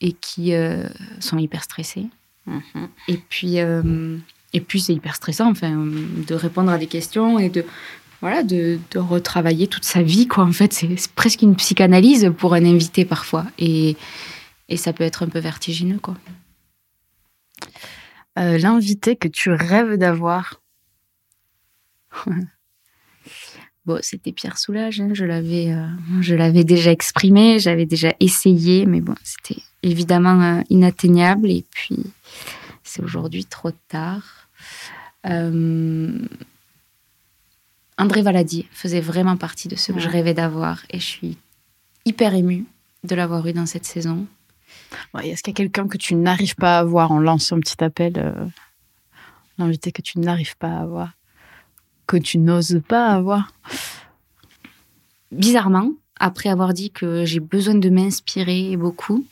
et 0.00 0.12
qui 0.12 0.54
euh, 0.54 0.86
sont 1.20 1.38
hyper 1.38 1.62
stressées. 1.62 2.06
Mm-hmm. 2.48 2.88
Et 3.08 3.16
puis, 3.16 3.56
et 3.56 4.60
puis 4.60 4.80
c'est 4.80 4.94
hyper 4.94 5.16
stressant 5.16 5.50
enfin, 5.50 5.74
de 5.74 6.34
répondre 6.34 6.70
à 6.70 6.78
des 6.78 6.86
questions 6.86 7.38
et 7.38 7.48
de, 7.48 7.64
voilà, 8.20 8.42
de, 8.42 8.78
de 8.90 8.98
retravailler 8.98 9.68
toute 9.68 9.84
sa 9.84 10.02
vie. 10.02 10.26
Quoi. 10.28 10.44
En 10.44 10.52
fait, 10.52 10.72
c'est 10.72 11.08
presque 11.14 11.42
une 11.42 11.56
psychanalyse 11.56 12.32
pour 12.36 12.54
un 12.54 12.64
invité 12.64 13.04
parfois. 13.04 13.46
Et, 13.58 13.96
et 14.68 14.76
ça 14.76 14.92
peut 14.92 15.04
être 15.04 15.22
un 15.22 15.28
peu 15.28 15.38
vertigineux. 15.38 15.98
Quoi. 15.98 16.14
L'invité 18.36 19.16
que 19.16 19.28
tu 19.28 19.50
rêves 19.50 19.96
d'avoir 19.96 20.60
Bon, 23.86 24.00
c'était 24.02 24.32
Pierre 24.32 24.58
Soulages, 24.58 25.00
hein, 25.00 25.10
je 25.12 25.24
l'avais, 25.24 25.72
euh, 25.72 25.86
je 26.20 26.34
l'avais 26.34 26.64
déjà 26.64 26.90
exprimé, 26.90 27.60
j'avais 27.60 27.86
déjà 27.86 28.12
essayé, 28.18 28.84
mais 28.84 29.00
bon, 29.00 29.14
c'était 29.22 29.62
évidemment 29.84 30.42
euh, 30.42 30.62
inatteignable. 30.70 31.48
Et 31.48 31.64
puis, 31.70 32.02
c'est 32.82 33.00
aujourd'hui 33.00 33.44
trop 33.44 33.70
tard. 33.86 34.48
Euh, 35.26 36.18
André 37.96 38.22
Valadier 38.22 38.66
faisait 38.72 39.00
vraiment 39.00 39.36
partie 39.36 39.68
de 39.68 39.76
ce 39.76 39.92
que 39.92 40.00
je 40.00 40.08
rêvais 40.08 40.34
d'avoir, 40.34 40.82
et 40.90 40.98
je 40.98 41.06
suis 41.06 41.38
hyper 42.04 42.34
émue 42.34 42.64
de 43.04 43.14
l'avoir 43.14 43.46
eu 43.46 43.52
dans 43.52 43.66
cette 43.66 43.86
saison. 43.86 44.26
Est-ce 45.22 45.44
qu'il 45.44 45.52
y 45.52 45.54
a 45.54 45.58
quelqu'un 45.58 45.86
que 45.86 45.96
tu 45.96 46.16
n'arrives 46.16 46.56
pas 46.56 46.78
à 46.78 46.80
avoir 46.80 47.12
en 47.12 47.20
lançant 47.20 47.56
un 47.56 47.60
petit 47.60 47.82
appel, 47.84 48.34
l'invité 49.58 49.92
que 49.92 50.02
tu 50.02 50.18
n'arrives 50.18 50.56
pas 50.56 50.70
à 50.70 50.80
avoir 50.80 51.12
que 52.06 52.16
tu 52.16 52.38
n'oses 52.38 52.80
pas 52.88 53.08
avoir 53.08 53.52
Bizarrement, 55.32 55.90
après 56.18 56.48
avoir 56.48 56.72
dit 56.72 56.90
que 56.90 57.24
j'ai 57.24 57.40
besoin 57.40 57.74
de 57.74 57.90
m'inspirer 57.90 58.76
beaucoup, 58.76 59.26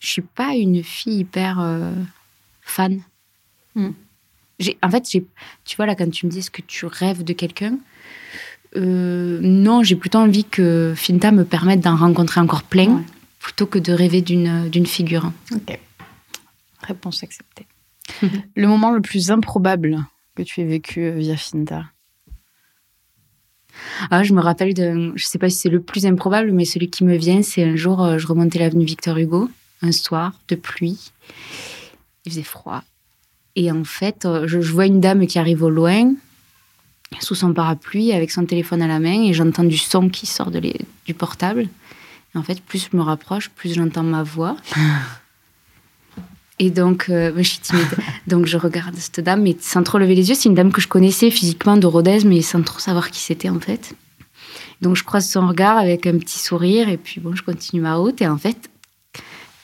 je 0.00 0.08
suis 0.08 0.22
pas 0.22 0.54
une 0.54 0.82
fille 0.82 1.20
hyper 1.20 1.60
euh, 1.60 1.92
fan. 2.62 3.02
Hmm. 3.74 3.90
En 4.82 4.90
fait, 4.90 5.02
tu 5.02 5.76
vois 5.76 5.86
là 5.86 5.94
quand 5.94 6.10
tu 6.10 6.26
me 6.26 6.30
dis 6.30 6.46
que 6.50 6.60
tu 6.60 6.84
rêves 6.84 7.24
de 7.24 7.32
quelqu'un, 7.32 7.78
euh, 8.76 9.40
non, 9.42 9.82
j'ai 9.82 9.96
plutôt 9.96 10.18
envie 10.18 10.44
que 10.44 10.92
Finta 10.94 11.32
me 11.32 11.44
permette 11.44 11.80
d'en 11.80 11.96
rencontrer 11.96 12.40
encore 12.40 12.62
plein, 12.62 13.02
plutôt 13.38 13.66
que 13.66 13.78
de 13.78 13.92
rêver 13.92 14.20
d'une 14.20 14.86
figure. 14.86 15.32
Ok. 15.52 15.78
Réponse 16.82 17.22
acceptée. 17.22 17.66
le 18.56 18.68
moment 18.68 18.90
le 18.90 19.00
plus 19.00 19.30
improbable 19.30 19.98
que 20.34 20.42
tu 20.42 20.60
aies 20.60 20.66
vécu 20.66 21.04
euh, 21.04 21.18
via 21.18 21.36
Finta? 21.36 21.86
Ah, 24.10 24.22
je 24.22 24.32
me 24.32 24.40
rappelle 24.40 24.74
de, 24.74 25.12
je 25.14 25.24
sais 25.24 25.38
pas 25.38 25.48
si 25.48 25.56
c'est 25.56 25.68
le 25.68 25.80
plus 25.80 26.06
improbable, 26.06 26.52
mais 26.52 26.64
celui 26.64 26.90
qui 26.90 27.04
me 27.04 27.16
vient, 27.16 27.42
c'est 27.42 27.64
un 27.64 27.76
jour, 27.76 28.02
euh, 28.02 28.18
je 28.18 28.26
remontais 28.26 28.58
l'avenue 28.58 28.84
Victor 28.84 29.16
Hugo, 29.16 29.50
un 29.82 29.92
soir 29.92 30.32
de 30.48 30.56
pluie. 30.56 31.12
Il 32.24 32.32
faisait 32.32 32.42
froid. 32.42 32.82
Et 33.56 33.70
en 33.72 33.84
fait, 33.84 34.24
euh, 34.24 34.46
je, 34.46 34.58
vois 34.58 34.86
une 34.86 35.00
dame 35.00 35.26
qui 35.26 35.38
arrive 35.38 35.62
au 35.62 35.70
loin. 35.70 36.14
sous 37.20 37.34
son 37.34 37.52
parapluie 37.52 38.12
avec 38.12 38.30
son 38.30 38.44
téléphone 38.46 38.82
à 38.82 38.86
la 38.86 39.00
main 39.00 39.22
et 39.22 39.32
j'entends 39.32 39.64
du 39.64 39.78
son 39.78 40.08
qui 40.08 40.26
sort 40.26 40.50
de 40.50 40.60
du 40.60 41.14
portable. 41.14 41.68
Et 42.34 42.38
en 42.38 42.42
fait, 42.42 42.60
plus 42.62 42.88
je 42.90 42.96
me 42.96 43.02
rapproche, 43.02 43.50
plus 43.50 43.74
j'entends 43.74 44.04
ma 44.04 44.22
voix. 44.22 44.56
Et 46.62 46.68
donc, 46.68 47.08
euh, 47.08 47.32
je 47.38 47.42
suis 47.42 47.58
timide. 47.58 47.88
Donc, 48.26 48.44
je 48.44 48.58
regarde 48.58 48.94
cette 48.94 49.20
dame, 49.20 49.42
mais 49.42 49.56
sans 49.58 49.82
trop 49.82 49.96
lever 49.96 50.14
les 50.14 50.28
yeux. 50.28 50.34
C'est 50.34 50.50
une 50.50 50.54
dame 50.54 50.72
que 50.72 50.82
je 50.82 50.88
connaissais 50.88 51.30
physiquement 51.30 51.78
de 51.78 51.86
Rodez, 51.86 52.18
mais 52.26 52.42
sans 52.42 52.62
trop 52.62 52.78
savoir 52.78 53.10
qui 53.10 53.18
c'était 53.18 53.48
en 53.48 53.58
fait. 53.58 53.94
Donc, 54.82 54.94
je 54.94 55.02
croise 55.02 55.26
son 55.26 55.48
regard 55.48 55.78
avec 55.78 56.06
un 56.06 56.18
petit 56.18 56.38
sourire, 56.38 56.90
et 56.90 56.98
puis 56.98 57.18
bon, 57.18 57.34
je 57.34 57.42
continue 57.42 57.80
ma 57.80 57.94
route. 57.96 58.20
Et 58.20 58.28
en 58.28 58.36
fait, 58.36 58.70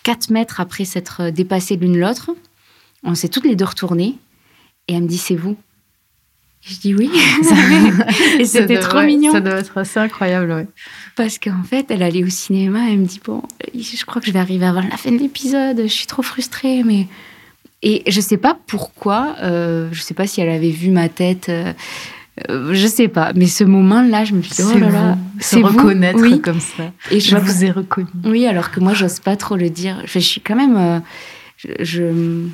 4 0.04 0.30
mètres 0.30 0.58
après 0.58 0.86
s'être 0.86 1.28
dépassées 1.28 1.76
l'une 1.76 2.00
l'autre, 2.00 2.30
on 3.02 3.14
s'est 3.14 3.28
toutes 3.28 3.44
les 3.44 3.56
deux 3.56 3.66
retournées, 3.66 4.16
et 4.88 4.94
elle 4.94 5.02
me 5.02 5.08
dit 5.08 5.18
C'est 5.18 5.36
vous 5.36 5.56
je 6.66 6.78
dis 6.80 6.94
oui. 6.94 7.10
et 8.38 8.44
c'était 8.44 8.80
trop 8.80 9.02
mignon. 9.02 9.32
Ça 9.32 9.40
doit 9.40 9.58
être 9.58 9.78
assez 9.78 10.00
incroyable, 10.00 10.52
oui. 10.52 10.64
Parce 11.14 11.38
qu'en 11.38 11.62
fait, 11.62 11.86
elle 11.90 12.02
allait 12.02 12.24
au 12.24 12.28
cinéma, 12.28 12.90
elle 12.90 12.98
me 12.98 13.06
dit 13.06 13.20
Bon, 13.24 13.42
je 13.74 14.04
crois 14.04 14.20
que 14.20 14.28
je 14.28 14.32
vais 14.32 14.38
arriver 14.38 14.66
avant 14.66 14.82
la 14.82 14.96
fin 14.96 15.12
de 15.12 15.18
l'épisode, 15.18 15.80
je 15.82 15.86
suis 15.86 16.06
trop 16.06 16.22
frustrée, 16.22 16.82
mais. 16.84 17.06
Et 17.82 18.02
je 18.10 18.20
sais 18.20 18.38
pas 18.38 18.58
pourquoi, 18.66 19.36
euh, 19.42 19.88
je 19.92 20.00
sais 20.00 20.14
pas 20.14 20.26
si 20.26 20.40
elle 20.40 20.48
avait 20.48 20.70
vu 20.70 20.90
ma 20.90 21.08
tête. 21.08 21.50
Euh, 21.50 21.72
euh, 22.50 22.74
je 22.74 22.86
sais 22.86 23.08
pas, 23.08 23.32
mais 23.34 23.46
ce 23.46 23.64
moment-là, 23.64 24.24
je 24.24 24.34
me 24.34 24.42
suis 24.42 24.54
dit, 24.54 24.62
oh 24.64 24.78
là 24.78 24.90
là, 24.90 25.18
c'est 25.38 25.62
reconnaître 25.62 26.18
oui. 26.20 26.40
comme 26.40 26.60
ça. 26.60 26.92
Et 27.10 27.20
je, 27.20 27.36
vous 27.36 27.64
ai 27.64 27.70
reconnu. 27.70 28.08
Oui, 28.24 28.46
alors 28.46 28.70
que 28.70 28.80
moi, 28.80 28.92
j'ose 28.92 29.20
pas 29.20 29.36
trop 29.36 29.56
le 29.56 29.70
dire. 29.70 30.02
Je, 30.04 30.18
suis 30.18 30.40
quand 30.40 30.56
même, 30.56 30.76
euh, 30.76 31.00
je, 31.56 31.68
je, 31.80 32.46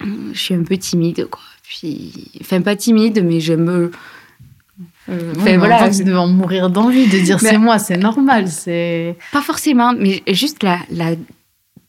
je, 0.00 0.38
suis 0.38 0.54
un 0.54 0.62
peu 0.62 0.76
timide, 0.76 1.26
quoi. 1.30 1.40
Puis, 1.68 2.30
enfin, 2.40 2.60
pas 2.60 2.76
timide, 2.76 3.24
mais 3.24 3.40
je 3.40 3.54
me. 3.54 3.90
Euh, 5.08 5.32
enfin, 5.36 5.56
voilà, 5.58 5.88
tu 5.90 6.04
devais 6.04 6.16
en 6.16 6.28
mourir 6.28 6.70
d'envie 6.70 7.06
de 7.08 7.18
dire 7.18 7.40
c'est 7.40 7.58
moi, 7.58 7.78
c'est 7.78 7.96
normal, 7.96 8.48
c'est. 8.48 9.16
Pas 9.32 9.40
forcément, 9.40 9.92
mais 9.98 10.22
juste 10.28 10.62
la, 10.62 10.78
la, 10.90 11.12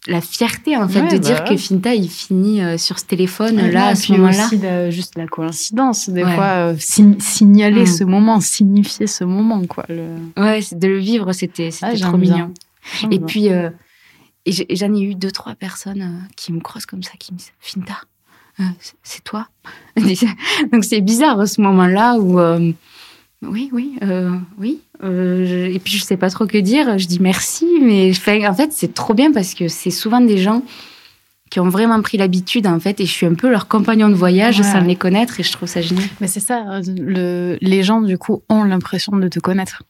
la 0.07 0.21
fierté 0.21 0.77
en 0.77 0.87
fait 0.87 1.07
de 1.11 1.17
dire 1.17 1.39
bah 1.39 1.49
que 1.49 1.57
Finta 1.57 1.93
il 1.93 2.09
finit 2.09 2.61
euh, 2.61 2.77
sur 2.77 2.97
ce 2.97 3.05
téléphone 3.05 3.71
là 3.71 3.87
à 3.87 3.95
ce 3.95 4.13
moment-là. 4.13 4.89
juste 4.89 5.17
la 5.17 5.27
coïncidence, 5.27 6.09
des 6.09 6.23
fois 6.23 6.71
euh, 6.71 6.75
signaler 6.77 7.83
mm. 7.83 7.87
ce 7.87 8.03
moment, 8.03 8.39
signifier 8.39 9.07
ce 9.07 9.23
moment 9.23 9.65
quoi. 9.65 9.85
Le... 9.89 10.05
Ouais, 10.37 10.61
de 10.71 10.87
le 10.87 10.99
vivre 10.99 11.33
c'était 11.33 11.71
c'était 11.71 11.97
trop 11.97 12.17
mignon. 12.17 12.53
Et 13.11 13.19
puis 13.19 13.49
j'en 14.47 14.93
ai 14.95 15.01
eu 15.01 15.15
deux 15.15 15.31
trois 15.31 15.55
personnes 15.55 16.27
qui 16.35 16.53
me 16.53 16.61
croisent 16.61 16.85
comme 16.85 17.03
ça, 17.03 17.13
qui 17.19 17.33
me 17.33 17.37
disent 17.37 17.51
Finta. 17.59 17.97
Euh, 18.59 18.63
c'est 19.03 19.23
toi 19.23 19.47
Donc 20.71 20.83
c'est 20.83 21.01
bizarre 21.01 21.39
à 21.39 21.47
ce 21.47 21.61
moment-là 21.61 22.15
où 22.15 22.39
euh, 22.39 22.71
oui, 23.43 23.69
oui, 23.71 23.97
euh, 24.01 24.31
oui. 24.57 24.79
et 25.03 25.79
puis 25.79 25.93
je 25.93 26.03
sais 26.03 26.17
pas 26.17 26.29
trop 26.29 26.47
que 26.47 26.57
dire. 26.57 26.97
Je 26.97 27.07
dis 27.07 27.19
merci, 27.19 27.67
mais 27.81 28.11
en 28.47 28.53
fait 28.53 28.73
c'est 28.73 28.93
trop 28.93 29.13
bien 29.13 29.31
parce 29.31 29.53
que 29.53 29.67
c'est 29.67 29.91
souvent 29.91 30.21
des 30.21 30.39
gens 30.39 30.63
qui 31.49 31.59
ont 31.59 31.69
vraiment 31.69 32.01
pris 32.01 32.17
l'habitude 32.17 32.67
en 32.67 32.79
fait 32.79 32.99
et 32.99 33.05
je 33.05 33.11
suis 33.11 33.25
un 33.25 33.35
peu 33.35 33.49
leur 33.49 33.67
compagnon 33.67 34.09
de 34.09 34.15
voyage 34.15 34.61
sans 34.61 34.81
les 34.81 34.95
connaître 34.95 35.39
et 35.39 35.43
je 35.43 35.51
trouve 35.51 35.69
ça 35.69 35.81
génial. 35.81 36.07
Mais 36.19 36.27
c'est 36.27 36.39
ça, 36.39 36.81
les 36.81 37.83
gens 37.83 38.01
du 38.01 38.17
coup 38.17 38.41
ont 38.49 38.63
l'impression 38.63 39.15
de 39.15 39.27
te 39.27 39.39
connaître. 39.39 39.83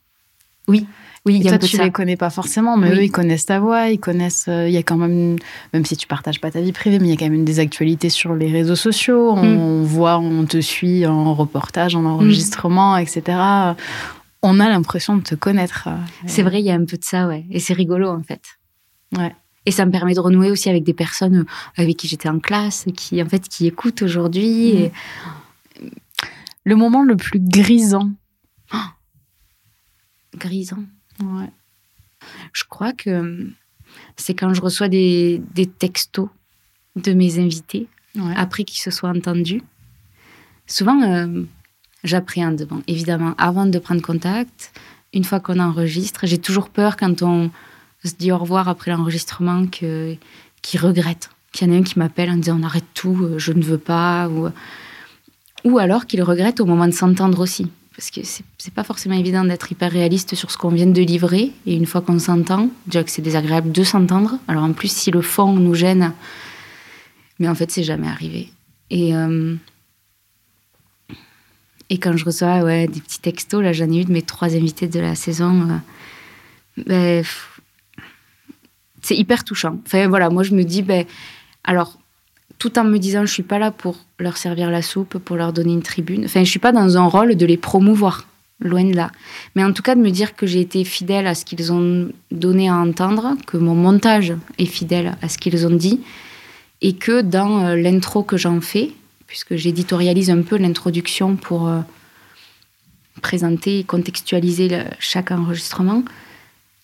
Oui. 0.68 0.86
Oui, 1.26 1.36
il 1.36 1.44
y 1.44 1.50
a 1.50 1.58
toi, 1.58 1.68
tu 1.68 1.78
les 1.78 1.92
connais 1.92 2.16
pas 2.16 2.30
forcément, 2.30 2.78
mais 2.78 2.92
eux, 2.92 3.04
ils 3.04 3.12
connaissent 3.12 3.46
ta 3.46 3.60
voix, 3.60 3.90
ils 3.90 4.00
connaissent. 4.00 4.46
Euh, 4.48 4.68
il 4.68 4.74
y 4.74 4.78
a 4.78 4.84
quand 4.84 4.98
même, 4.98 5.38
même 5.74 5.86
si 5.86 5.98
tu 5.98 6.08
partages 6.08 6.40
pas 6.40 6.52
ta 6.52 6.62
vie 6.62 6.72
privée, 6.72 7.00
mais 7.00 7.08
il 7.08 7.12
y 7.12 7.14
a 7.14 7.18
quand 7.18 7.30
même 7.30 7.44
des 7.44 7.60
actualités 7.60 8.10
sur 8.10 8.34
les 8.34 8.52
réseaux 8.52 8.76
sociaux. 8.76 9.32
On, 9.32 9.82
mm. 9.82 9.84
voit, 9.84 10.20
on 10.20 10.46
te 10.46 10.62
suit 10.62 11.06
en 11.06 11.34
reportage, 11.34 11.96
en 11.96 12.06
enregistrement, 12.06 12.98
mm. 12.98 13.02
etc. 13.02 13.22
On 14.42 14.60
a 14.60 14.70
l'impression 14.70 15.18
de 15.18 15.24
te 15.24 15.36
connaître. 15.36 15.90
C'est 16.28 16.44
vrai, 16.44 16.60
il 16.60 16.66
y 16.66 16.72
a 16.72 16.76
un 16.76 16.86
peu 16.86 16.98
de 16.98 17.04
ça, 17.04 17.28
ouais. 17.28 17.46
Et 17.52 17.60
c'est 17.60 17.74
rigolo, 17.74 18.10
en 18.10 18.24
fait. 18.24 18.42
Ouais. 19.18 19.36
Et 19.66 19.72
ça 19.72 19.86
me 19.86 19.92
permet 19.92 20.14
de 20.14 20.22
renouer 20.22 20.50
aussi 20.50 20.70
avec 20.70 20.84
des 20.84 20.94
personnes 20.94 21.46
avec 21.76 21.98
qui 21.98 22.08
j'étais 22.08 22.30
en 22.30 22.40
classe, 22.40 22.86
qui, 22.96 23.22
en 23.22 23.28
fait, 23.28 23.50
qui 23.50 23.68
écoutent 23.68 24.02
aujourd'hui. 24.02 24.74
Mm. 24.74 24.78
Et... 24.78 24.92
Le 26.64 26.76
moment 26.76 27.04
le 27.04 27.16
plus 27.16 27.40
grisant. 27.40 28.12
Oh 28.74 28.78
grisant. 30.38 30.84
Ouais. 31.20 31.50
Je 32.54 32.64
crois 32.68 32.94
que 32.94 33.50
c'est 34.16 34.34
quand 34.34 34.54
je 34.54 34.62
reçois 34.62 34.90
des, 34.90 35.42
des, 35.54 35.66
textos 35.66 36.30
de 36.96 37.14
mes 37.14 37.40
invités, 37.40 37.88
après 38.36 38.64
qu'ils 38.64 38.82
se 38.82 38.92
soient 38.92 39.10
entendus. 39.10 39.62
Souvent, 40.66 41.02
euh, 41.04 41.44
j'appréhende. 42.04 42.64
Bon, 42.64 42.82
évidemment, 42.88 43.36
avant 43.38 43.66
de 43.66 43.80
prendre 43.80 44.02
contact, 44.02 44.74
une 45.14 45.24
fois 45.24 45.40
qu'on 45.40 45.60
enregistre, 45.60 46.26
j'ai 46.26 46.38
toujours 46.38 46.70
peur 46.70 46.98
quand 46.98 47.22
on 47.22 47.52
se 48.04 48.16
dit 48.16 48.32
au 48.32 48.38
revoir 48.38 48.68
après 48.68 48.92
l'enregistrement 48.92 49.66
qu'ils 49.68 50.20
regrettent. 50.80 51.30
Qu'il 51.52 51.68
y 51.68 51.72
en 51.72 51.76
a 51.76 51.78
un 51.78 51.84
qui 51.84 51.98
m'appelle 51.98 52.30
en 52.30 52.36
disant 52.36 52.60
on 52.60 52.64
arrête 52.64 52.86
tout, 52.94 53.18
euh, 53.24 53.40
je 53.40 53.54
ne 53.54 53.64
veux 53.64 53.78
pas. 53.78 54.28
Ou, 54.28 54.50
ou 55.64 55.80
alors 55.80 56.06
qu'il 56.06 56.22
regrette 56.22 56.60
au 56.60 56.66
moment 56.66 56.88
de 56.88 56.92
s'entendre 56.92 57.40
aussi 57.40 57.68
parce 57.98 58.12
que 58.12 58.22
c'est 58.24 58.74
pas 58.75 58.84
forcément 58.84 59.16
évident 59.16 59.44
d'être 59.44 59.72
hyper 59.72 59.92
réaliste 59.92 60.36
sur 60.36 60.51
ce 60.51 60.58
qu'on 60.58 60.70
vient 60.70 60.86
de 60.86 61.01
livrer. 61.01 61.51
Et 61.66 61.75
une 61.75 61.88
fois 61.88 62.01
qu'on 62.01 62.20
s'entend, 62.20 62.70
déjà 62.86 63.04
que 63.04 63.10
c'est 63.10 63.24
désagréable 63.24 63.72
de 63.72 63.84
s'entendre. 63.84 64.38
Alors 64.48 64.63
en 64.63 64.72
plus, 64.72 64.92
si 64.92 65.10
le 65.10 65.24
fond 65.24 65.54
nous 65.54 65.74
gêne, 65.74 66.13
mais 67.39 67.50
en 67.50 67.56
fait, 67.56 67.72
c'est 67.72 67.84
jamais 67.84 68.08
arrivé. 68.08 68.51
Et, 68.92 69.16
euh, 69.16 69.56
quand 72.00 72.16
je 72.16 72.24
reçois 72.24 72.62
ouais, 72.62 72.88
des 72.88 73.01
petits 73.01 73.20
textos, 73.20 73.63
là, 73.63 73.74
j'en 73.74 73.89
ai 73.89 74.01
eu 74.01 74.06
de 74.06 74.12
mes 74.12 74.22
trois 74.22 74.56
invités 74.56 74.88
de 74.88 75.00
la 75.00 75.16
saison. 75.16 75.82
Euh, 76.77 76.84
ben, 76.86 77.25
c'est 79.01 79.18
hyper 79.18 79.44
touchant. 79.44 79.80
Enfin 79.88 80.08
voilà, 80.08 80.30
moi 80.30 80.44
je 80.44 80.54
me 80.54 80.63
dis, 80.63 80.84
ben, 80.84 81.04
alors 81.63 81.97
tout 82.60 82.80
en 82.80 82.84
me 82.84 82.98
disant 82.98 83.26
je 83.26 83.32
suis 83.32 83.44
pas 83.44 83.60
là 83.60 83.72
pour 83.72 83.98
leur 84.20 84.38
servir 84.38 84.70
la 84.70 84.82
soupe, 84.82 85.18
pour 85.18 85.36
leur 85.36 85.54
donner 85.54 85.74
une 85.74 85.84
tribune. 85.84 86.26
Enfin, 86.26 86.44
je 86.44 86.50
suis 86.50 86.60
pas 86.60 86.72
dans 86.72 86.98
un 86.98 87.06
rôle 87.06 87.36
de 87.36 87.46
les 87.46 87.58
promouvoir, 87.58 88.28
loin 88.60 88.84
de 88.84 88.96
là. 88.96 89.12
Mais 89.56 89.64
en 89.64 89.74
tout 89.74 89.84
cas 89.84 89.96
de 89.96 90.02
me 90.02 90.10
dire 90.10 90.36
que 90.36 90.48
j'ai 90.48 90.62
été 90.62 90.84
fidèle 90.84 91.28
à 91.28 91.36
ce 91.36 91.46
qu'ils 91.46 91.72
ont 91.72 92.10
donné 92.32 92.70
à 92.70 92.76
entendre, 92.76 93.36
que 93.46 93.58
mon 93.58 93.76
montage 93.76 94.34
est 94.58 94.66
fidèle 94.66 95.16
à 95.22 95.30
ce 95.30 95.38
qu'ils 95.38 95.68
ont 95.68 95.76
dit, 95.76 96.02
et 96.82 96.94
que 96.94 97.22
dans 97.22 97.66
euh, 97.66 97.76
l'intro 97.76 98.24
que 98.24 98.38
j'en 98.38 98.62
fais, 98.62 98.92
puisque 99.28 99.56
j'éditorialise 99.56 100.30
un 100.30 100.42
peu 100.42 100.58
l'introduction 100.58 101.36
pour 101.36 101.68
euh, 101.68 101.80
présenter 103.22 103.80
et 103.80 103.84
contextualiser 103.84 104.84
chaque 105.00 105.32
enregistrement, 105.32 106.04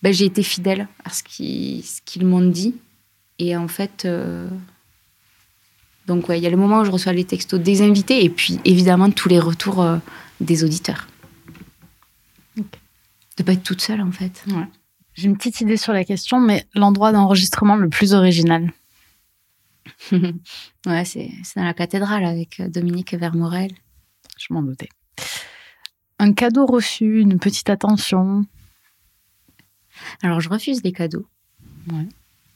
ben, 0.02 0.12
j'ai 0.12 0.26
été 0.26 0.42
fidèle 0.42 0.86
à 1.04 1.10
ce 1.10 1.22
qu'ils 1.22 2.26
m'ont 2.26 2.46
dit. 2.46 2.74
Et 3.38 3.56
en 3.56 3.68
fait, 3.68 4.04
euh, 4.04 4.46
donc, 6.06 6.28
ouais, 6.28 6.38
il 6.38 6.42
y 6.42 6.46
a 6.46 6.50
le 6.50 6.56
moment 6.56 6.80
où 6.80 6.84
je 6.84 6.90
reçois 6.90 7.12
les 7.12 7.24
textos 7.24 7.60
des 7.60 7.82
invités 7.82 8.24
et 8.24 8.28
puis 8.28 8.60
évidemment 8.64 9.10
tous 9.10 9.28
les 9.28 9.40
retours 9.40 9.82
euh, 9.82 9.96
des 10.40 10.64
auditeurs. 10.64 11.08
De 12.56 12.62
De 13.38 13.42
pas 13.42 13.52
être 13.52 13.62
toute 13.62 13.80
seule, 13.80 14.02
en 14.02 14.12
fait. 14.12 14.44
J'ai 15.14 15.28
une 15.28 15.36
petite 15.36 15.60
idée 15.60 15.76
sur 15.76 15.92
la 15.92 16.04
question, 16.04 16.40
mais 16.40 16.66
l'endroit 16.74 17.12
d'enregistrement 17.12 17.76
le 17.76 17.88
plus 17.88 18.14
original? 18.14 18.72
Ouais, 20.86 21.06
c'est 21.06 21.30
dans 21.56 21.64
la 21.64 21.72
cathédrale 21.72 22.26
avec 22.26 22.60
euh, 22.60 22.68
Dominique 22.68 23.14
Vermorel. 23.14 23.72
Je 24.38 24.52
m'en 24.52 24.62
doutais. 24.62 24.90
Un 26.18 26.34
cadeau 26.34 26.66
reçu, 26.66 27.20
une 27.20 27.38
petite 27.38 27.70
attention? 27.70 28.44
Alors, 30.22 30.40
je 30.40 30.50
refuse 30.50 30.82
les 30.84 30.92
cadeaux. 30.92 31.26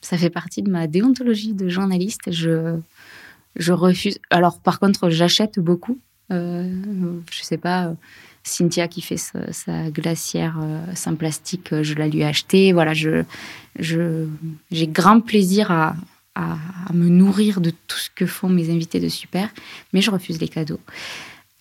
Ça 0.02 0.18
fait 0.18 0.30
partie 0.30 0.62
de 0.62 0.70
ma 0.70 0.86
déontologie 0.86 1.54
de 1.54 1.70
journaliste. 1.70 2.30
Je 2.30 2.78
je 3.56 3.72
refuse. 3.72 4.18
Alors, 4.30 4.60
par 4.60 4.78
contre, 4.78 5.10
j'achète 5.10 5.58
beaucoup. 5.58 5.98
Euh, 6.30 6.70
je 7.30 7.42
sais 7.42 7.56
pas, 7.56 7.94
Cynthia 8.42 8.88
qui 8.88 9.00
fait 9.00 9.16
sa, 9.16 9.90
glacière 9.90 10.58
euh, 10.60 10.94
sans 10.94 11.14
plastique, 11.14 11.82
je 11.82 11.94
la 11.94 12.08
lui 12.08 12.20
ai 12.20 12.24
achetée. 12.24 12.72
Voilà, 12.72 12.94
je, 12.94 13.24
j'ai 13.78 14.86
grand 14.88 15.20
plaisir 15.20 15.70
à, 15.70 15.96
à, 16.34 16.56
me 16.92 17.08
nourrir 17.08 17.60
de 17.60 17.70
tout 17.70 17.98
ce 17.98 18.10
que 18.14 18.26
font 18.26 18.48
mes 18.48 18.70
invités 18.70 19.00
de 19.00 19.08
super, 19.08 19.50
mais 19.92 20.00
je 20.00 20.10
refuse 20.10 20.40
les 20.40 20.48
cadeaux. 20.48 20.80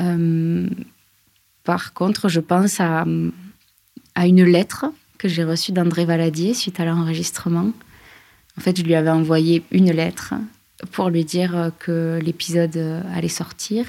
Euh, 0.02 0.70
par 1.64 1.94
contre, 1.94 2.30
je 2.30 2.40
pense 2.40 2.80
à, 2.80 3.06
à 4.16 4.28
une 4.28 4.44
lettre 4.44 4.86
que 5.18 5.28
j'ai 5.28 5.44
reçue 5.44 5.72
d'André 5.72 6.06
Valadier 6.06 6.54
suite 6.54 6.80
à 6.80 6.86
l'enregistrement. 6.86 7.72
En 8.58 8.62
fait, 8.62 8.78
je 8.78 8.84
lui 8.84 8.96
avais 8.96 9.10
envoyé 9.10 9.64
une 9.72 9.92
lettre 9.92 10.36
pour 10.92 11.10
lui 11.10 11.26
dire 11.26 11.56
euh, 11.56 11.70
que 11.78 12.20
l'épisode 12.22 12.78
euh, 12.78 13.02
allait 13.14 13.28
sortir. 13.28 13.86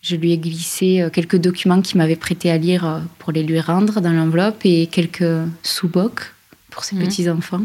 Je 0.00 0.16
lui 0.16 0.32
ai 0.32 0.38
glissé 0.38 1.00
euh, 1.00 1.10
quelques 1.10 1.36
documents 1.36 1.82
qu'il 1.82 1.98
m'avait 1.98 2.16
prêté 2.16 2.50
à 2.50 2.56
lire 2.56 3.02
pour 3.18 3.32
les 3.32 3.42
lui 3.42 3.60
rendre 3.60 4.00
dans 4.00 4.12
l'enveloppe 4.12 4.60
et 4.64 4.86
quelques 4.86 5.46
sous-bocs 5.62 6.32
pour 6.70 6.84
ses 6.84 6.96
mhm. 6.96 7.04
petits-enfants. 7.04 7.62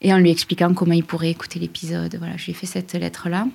Et 0.00 0.12
en 0.12 0.18
lui 0.18 0.30
expliquant 0.30 0.74
comment 0.74 0.92
il 0.92 1.04
pourrait 1.04 1.30
écouter 1.30 1.58
l'épisode. 1.58 2.16
Voilà, 2.18 2.36
je 2.36 2.46
lui 2.46 2.52
ai 2.52 2.54
fait 2.54 2.66
cette 2.66 2.92
lettre-là. 2.92 3.46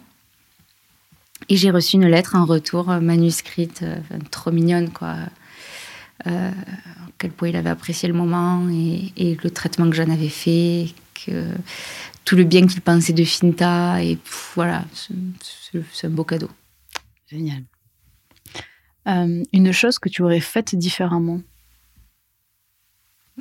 Et 1.50 1.58
j'ai 1.58 1.72
reçu 1.72 1.96
une 1.96 2.08
lettre 2.08 2.36
en 2.36 2.46
retour, 2.46 2.88
manuscrite, 2.88 3.84
trop 4.32 4.52
mignonne, 4.52 4.90
quoi. 4.92 5.16
à 6.26 6.52
quel 7.18 7.32
point 7.32 7.50
il 7.50 7.56
avait 7.58 7.70
apprécié 7.70 8.08
le 8.08 8.14
moment 8.14 8.66
et, 8.70 9.38
le 9.42 9.50
traitement 9.50 9.90
que 9.90 9.96
j'en 9.96 10.10
avais 10.10 10.30
fait, 10.30 10.88
que 11.14 11.48
tout 12.26 12.36
le 12.36 12.44
bien 12.44 12.66
qu'il 12.68 12.82
pensait 12.82 13.14
de 13.14 13.24
Finta. 13.24 14.04
Et 14.04 14.18
voilà, 14.56 14.86
c'est 14.94 16.08
un 16.08 16.10
beau 16.10 16.24
cadeau. 16.24 16.50
Génial. 17.30 17.64
Euh, 19.08 19.44
une 19.52 19.72
chose 19.72 20.00
que 20.00 20.10
tu 20.10 20.22
aurais 20.22 20.40
faite 20.40 20.76
différemment? 20.76 21.42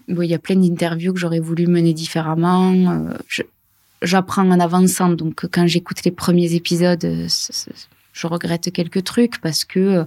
Il 0.08 0.24
y 0.24 0.34
a 0.34 0.38
plein 0.38 0.56
d'interviews 0.56 1.12
que 1.12 1.20
j'aurais 1.20 1.40
voulu 1.40 1.66
mener 1.66 1.92
différemment. 1.92 2.72
Euh, 2.72 3.14
j'apprends 4.00 4.50
en 4.50 4.58
avançant, 4.58 5.10
donc 5.10 5.46
quand 5.50 5.66
j'écoute 5.66 6.02
les 6.04 6.10
premiers 6.10 6.54
épisodes, 6.54 7.04
euh, 7.04 7.28
je 8.12 8.26
regrette 8.26 8.72
quelques 8.72 9.04
trucs 9.04 9.40
parce 9.40 9.64
que 9.64 10.06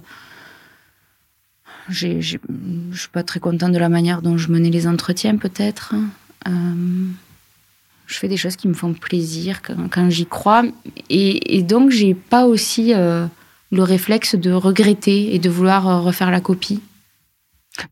je 1.88 2.08
ne 2.48 2.94
suis 2.94 3.08
pas 3.08 3.22
très 3.22 3.40
contente 3.40 3.72
de 3.72 3.78
la 3.78 3.88
manière 3.88 4.22
dont 4.22 4.36
je 4.36 4.50
menais 4.50 4.70
les 4.70 4.86
entretiens, 4.86 5.36
peut-être. 5.36 5.94
Je 8.06 8.18
fais 8.18 8.28
des 8.28 8.36
choses 8.36 8.56
qui 8.56 8.68
me 8.68 8.74
font 8.74 8.92
plaisir 8.92 9.62
quand, 9.62 10.10
j'y 10.10 10.26
crois. 10.26 10.64
Et, 11.10 11.56
et 11.58 11.62
donc, 11.62 11.90
j'ai 11.90 12.14
pas 12.14 12.46
aussi 12.46 12.94
le 13.70 13.82
réflexe 13.82 14.34
de 14.34 14.52
regretter 14.52 15.34
et 15.34 15.38
de 15.38 15.50
vouloir 15.50 15.88
euh, 15.88 16.00
refaire 16.00 16.30
la 16.30 16.40
copie 16.40 16.80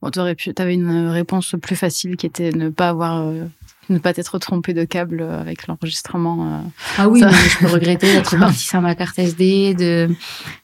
Bon, 0.01 0.11
tu 0.11 0.19
avais 0.19 0.73
une 0.73 1.09
réponse 1.09 1.57
plus 1.61 1.77
facile 1.77 2.17
qui 2.17 2.25
était 2.25 2.53
ne 2.53 2.71
pas 2.71 2.89
avoir, 2.89 3.21
euh, 3.21 3.45
ne 3.91 3.99
pas 3.99 4.15
t'être 4.15 4.39
trompé 4.39 4.73
de 4.73 4.85
câble 4.85 5.21
avec 5.21 5.67
l'enregistrement. 5.67 6.47
Euh. 6.47 6.61
ah 6.97 7.09
oui, 7.11 7.21
je 7.21 7.59
peux 7.59 7.67
regretter 7.67 8.11
d'être 8.11 8.35
partie 8.39 8.65
sans 8.65 8.81
ma 8.81 8.95
carte 8.95 9.19
SD, 9.19 9.75
de 9.75 10.09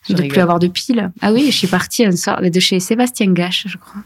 ne 0.09 0.27
plus 0.27 0.41
avoir 0.41 0.59
de 0.59 0.69
pile. 0.69 1.13
Ah 1.21 1.35
oui, 1.35 1.49
je 1.51 1.57
suis 1.57 1.67
partie 1.67 2.07
un 2.07 2.17
soir 2.17 2.41
de 2.41 2.61
chez 2.61 2.81
Sébastien 2.81 3.31
Gache, 3.33 3.67
je 3.69 3.77
crois. 3.77 4.01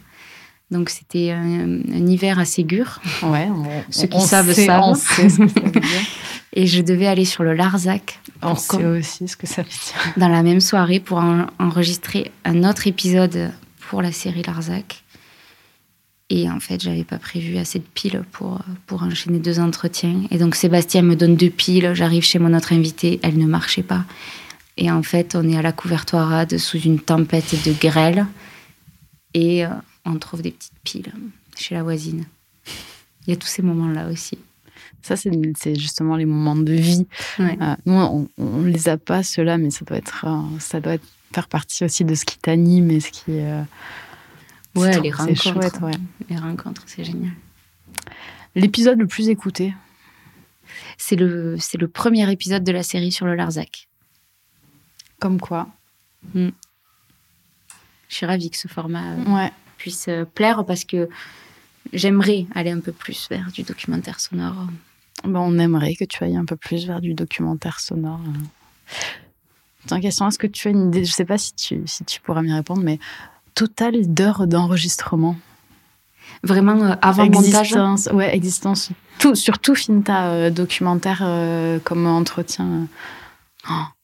Donc 0.74 0.90
c'était 0.90 1.30
un, 1.30 1.78
hiver 2.04 2.40
à 2.40 2.44
Ségur. 2.44 3.00
Ouais, 3.22 3.48
ceux 3.90 4.08
qui 4.08 4.20
savent 4.20 4.52
savent. 4.52 5.00
Et 6.52 6.66
je 6.66 6.82
devais 6.82 7.06
aller 7.06 7.24
sur 7.24 7.44
le 7.44 7.54
Larzac. 7.54 8.18
On 8.42 8.56
sait 8.56 8.84
aussi 8.84 9.28
ce 9.28 9.36
que 9.36 9.46
ça 9.46 9.62
veut 9.62 9.68
dire. 9.68 10.12
Dans 10.16 10.28
la 10.28 10.42
même 10.42 10.60
soirée 10.60 10.98
pour 10.98 11.22
enregistrer 11.60 12.32
un 12.44 12.68
autre 12.68 12.88
épisode 12.88 13.52
pour 13.88 14.02
la 14.02 14.10
série 14.10 14.42
Larzac. 14.42 15.04
Et 16.28 16.50
en 16.50 16.58
fait, 16.58 16.82
j'avais 16.82 17.04
pas 17.04 17.18
prévu 17.18 17.56
assez 17.56 17.78
de 17.78 17.84
piles 17.94 18.24
pour, 18.32 18.60
pour 18.86 19.04
enchaîner 19.04 19.38
deux 19.38 19.60
entretiens. 19.60 20.22
Et 20.32 20.38
donc 20.38 20.56
Sébastien 20.56 21.02
me 21.02 21.14
donne 21.14 21.36
deux 21.36 21.50
piles. 21.50 21.92
J'arrive 21.94 22.24
chez 22.24 22.40
mon 22.40 22.52
autre 22.52 22.72
invité, 22.72 23.20
elle 23.22 23.38
ne 23.38 23.46
marchait 23.46 23.84
pas. 23.84 24.04
Et 24.76 24.90
en 24.90 25.04
fait, 25.04 25.36
on 25.36 25.48
est 25.48 25.56
à 25.56 25.62
la 25.62 25.70
couvertoirade 25.70 26.58
sous 26.58 26.80
une 26.80 26.98
tempête 26.98 27.64
de 27.64 27.72
grêle. 27.72 28.26
Et 29.34 29.64
euh, 29.64 29.68
on 30.04 30.18
trouve 30.18 30.42
des 30.42 30.50
petites 30.50 30.78
piles 30.84 31.12
chez 31.56 31.74
la 31.74 31.82
voisine. 31.82 32.26
Il 33.26 33.30
y 33.30 33.32
a 33.32 33.36
tous 33.36 33.46
ces 33.46 33.62
moments-là 33.62 34.08
aussi. 34.08 34.38
Ça, 35.02 35.16
c'est 35.16 35.74
justement 35.74 36.16
les 36.16 36.24
moments 36.24 36.56
de 36.56 36.72
vie. 36.72 37.06
Euh, 37.40 37.76
nous, 37.84 37.94
on, 37.94 38.28
ne 38.38 38.68
les 38.68 38.88
a 38.88 38.96
pas, 38.96 39.22
ceux-là, 39.22 39.58
mais 39.58 39.70
ça 39.70 39.84
doit, 39.84 39.98
être, 39.98 40.24
euh, 40.26 40.58
ça 40.58 40.80
doit 40.80 40.94
être, 40.94 41.06
faire 41.32 41.48
partie 41.48 41.84
aussi 41.84 42.04
de 42.04 42.14
ce 42.14 42.24
qui 42.24 42.38
t'anime 42.38 42.90
et 42.90 43.00
ce 43.00 43.10
qui. 43.10 43.32
Euh, 43.32 43.62
ouais, 44.74 44.98
les 45.00 45.10
rencontres. 45.10 45.42
Chouette, 45.42 45.80
ouais. 45.82 45.92
Les 46.30 46.38
rencontres, 46.38 46.82
c'est 46.86 47.04
génial. 47.04 47.32
L'épisode 48.54 48.98
le 48.98 49.06
plus 49.06 49.28
écouté 49.28 49.74
C'est 50.96 51.16
le, 51.16 51.56
le 51.78 51.88
premier 51.88 52.30
épisode 52.30 52.64
de 52.64 52.72
la 52.72 52.82
série 52.82 53.12
sur 53.12 53.26
le 53.26 53.34
Larzac. 53.34 53.88
Comme 55.18 55.40
quoi 55.40 55.68
hmm. 56.34 56.50
Je 58.08 58.14
suis 58.14 58.26
ravie 58.26 58.50
que 58.50 58.56
ce 58.56 58.68
format 58.68 59.16
ouais. 59.26 59.50
Puisse 59.84 60.08
plaire 60.34 60.64
parce 60.64 60.84
que 60.84 61.10
j'aimerais 61.92 62.46
aller 62.54 62.70
un 62.70 62.80
peu 62.80 62.92
plus 62.92 63.28
vers 63.28 63.50
du 63.52 63.62
documentaire 63.62 64.18
sonore. 64.18 64.66
Ben, 65.24 65.40
on 65.40 65.58
aimerait 65.58 65.94
que 65.94 66.04
tu 66.04 66.24
ailles 66.24 66.36
un 66.36 66.46
peu 66.46 66.56
plus 66.56 66.86
vers 66.86 67.02
du 67.02 67.12
documentaire 67.12 67.80
sonore. 67.80 68.20
Tiens, 69.86 70.00
question, 70.00 70.26
est-ce 70.26 70.38
que 70.38 70.46
tu 70.46 70.68
as 70.68 70.70
une 70.70 70.88
idée, 70.88 71.04
je 71.04 71.10
ne 71.10 71.14
sais 71.14 71.26
pas 71.26 71.36
si 71.36 71.54
tu, 71.54 71.82
si 71.84 72.02
tu 72.04 72.18
pourras 72.22 72.40
m'y 72.40 72.52
répondre, 72.52 72.82
mais 72.82 72.98
total 73.54 74.06
d'heures 74.06 74.46
d'enregistrement 74.46 75.36
Vraiment 76.42 76.82
euh, 76.82 76.94
avant 77.02 77.24
existence, 77.24 78.06
montage 78.06 78.16
Ouais, 78.16 78.34
existence. 78.34 78.90
Tout, 79.18 79.34
surtout 79.34 79.74
Finta, 79.74 80.30
euh, 80.30 80.50
documentaire 80.50 81.20
euh, 81.22 81.78
comme 81.78 82.06
entretien. 82.06 82.88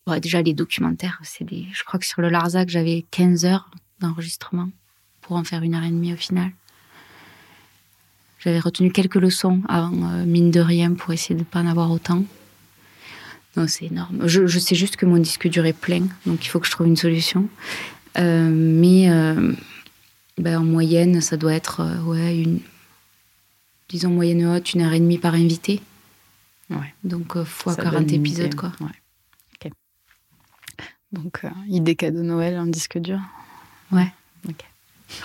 Oh, 0.06 0.18
déjà, 0.18 0.42
les 0.42 0.52
documentaires, 0.54 1.18
c'est 1.22 1.44
des... 1.44 1.66
je 1.72 1.84
crois 1.84 1.98
que 1.98 2.06
sur 2.06 2.20
le 2.20 2.28
Larzac, 2.28 2.68
j'avais 2.68 3.06
15 3.10 3.46
heures 3.46 3.70
d'enregistrement 4.00 4.68
pour 5.30 5.36
en 5.36 5.44
faire 5.44 5.62
une 5.62 5.76
heure 5.76 5.84
et 5.84 5.90
demie 5.90 6.12
au 6.12 6.16
final. 6.16 6.50
J'avais 8.40 8.58
retenu 8.58 8.90
quelques 8.90 9.14
leçons 9.14 9.62
avant, 9.68 10.10
euh, 10.10 10.24
mine 10.24 10.50
de 10.50 10.58
rien, 10.58 10.92
pour 10.94 11.12
essayer 11.12 11.36
de 11.36 11.42
ne 11.42 11.44
pas 11.44 11.60
en 11.60 11.68
avoir 11.68 11.92
autant. 11.92 12.24
Non, 13.56 13.68
c'est 13.68 13.84
énorme. 13.84 14.26
Je, 14.26 14.58
sais 14.58 14.74
juste 14.74 14.96
que 14.96 15.06
mon 15.06 15.18
disque 15.18 15.46
dur 15.46 15.64
est 15.66 15.72
plein, 15.72 16.08
donc 16.26 16.44
il 16.44 16.48
faut 16.48 16.58
que 16.58 16.66
je 16.66 16.72
trouve 16.72 16.88
une 16.88 16.96
solution. 16.96 17.48
Euh, 18.18 18.50
mais 18.52 19.08
euh, 19.08 19.52
ben, 20.36 20.58
en 20.58 20.64
moyenne, 20.64 21.20
ça 21.20 21.36
doit 21.36 21.54
être, 21.54 21.80
ouais, 22.06 22.36
une, 22.36 22.58
disons 23.88 24.10
moyenne 24.10 24.44
haute, 24.44 24.74
une 24.74 24.80
heure 24.80 24.94
et 24.94 24.98
demie 24.98 25.18
par 25.18 25.34
invité. 25.34 25.80
Ouais. 26.70 26.92
Donc, 27.04 27.40
fois 27.44 27.76
40 27.76 28.10
épisodes, 28.10 28.56
quoi. 28.56 28.72
Ouais. 28.80 28.88
Ok. 29.64 29.70
Donc, 31.12 31.42
idée 31.68 31.94
cadeau 31.94 32.24
Noël, 32.24 32.56
un 32.56 32.66
disque 32.66 32.98
dur 32.98 33.20
Ouais. 33.92 34.12
Ok. 34.48 34.69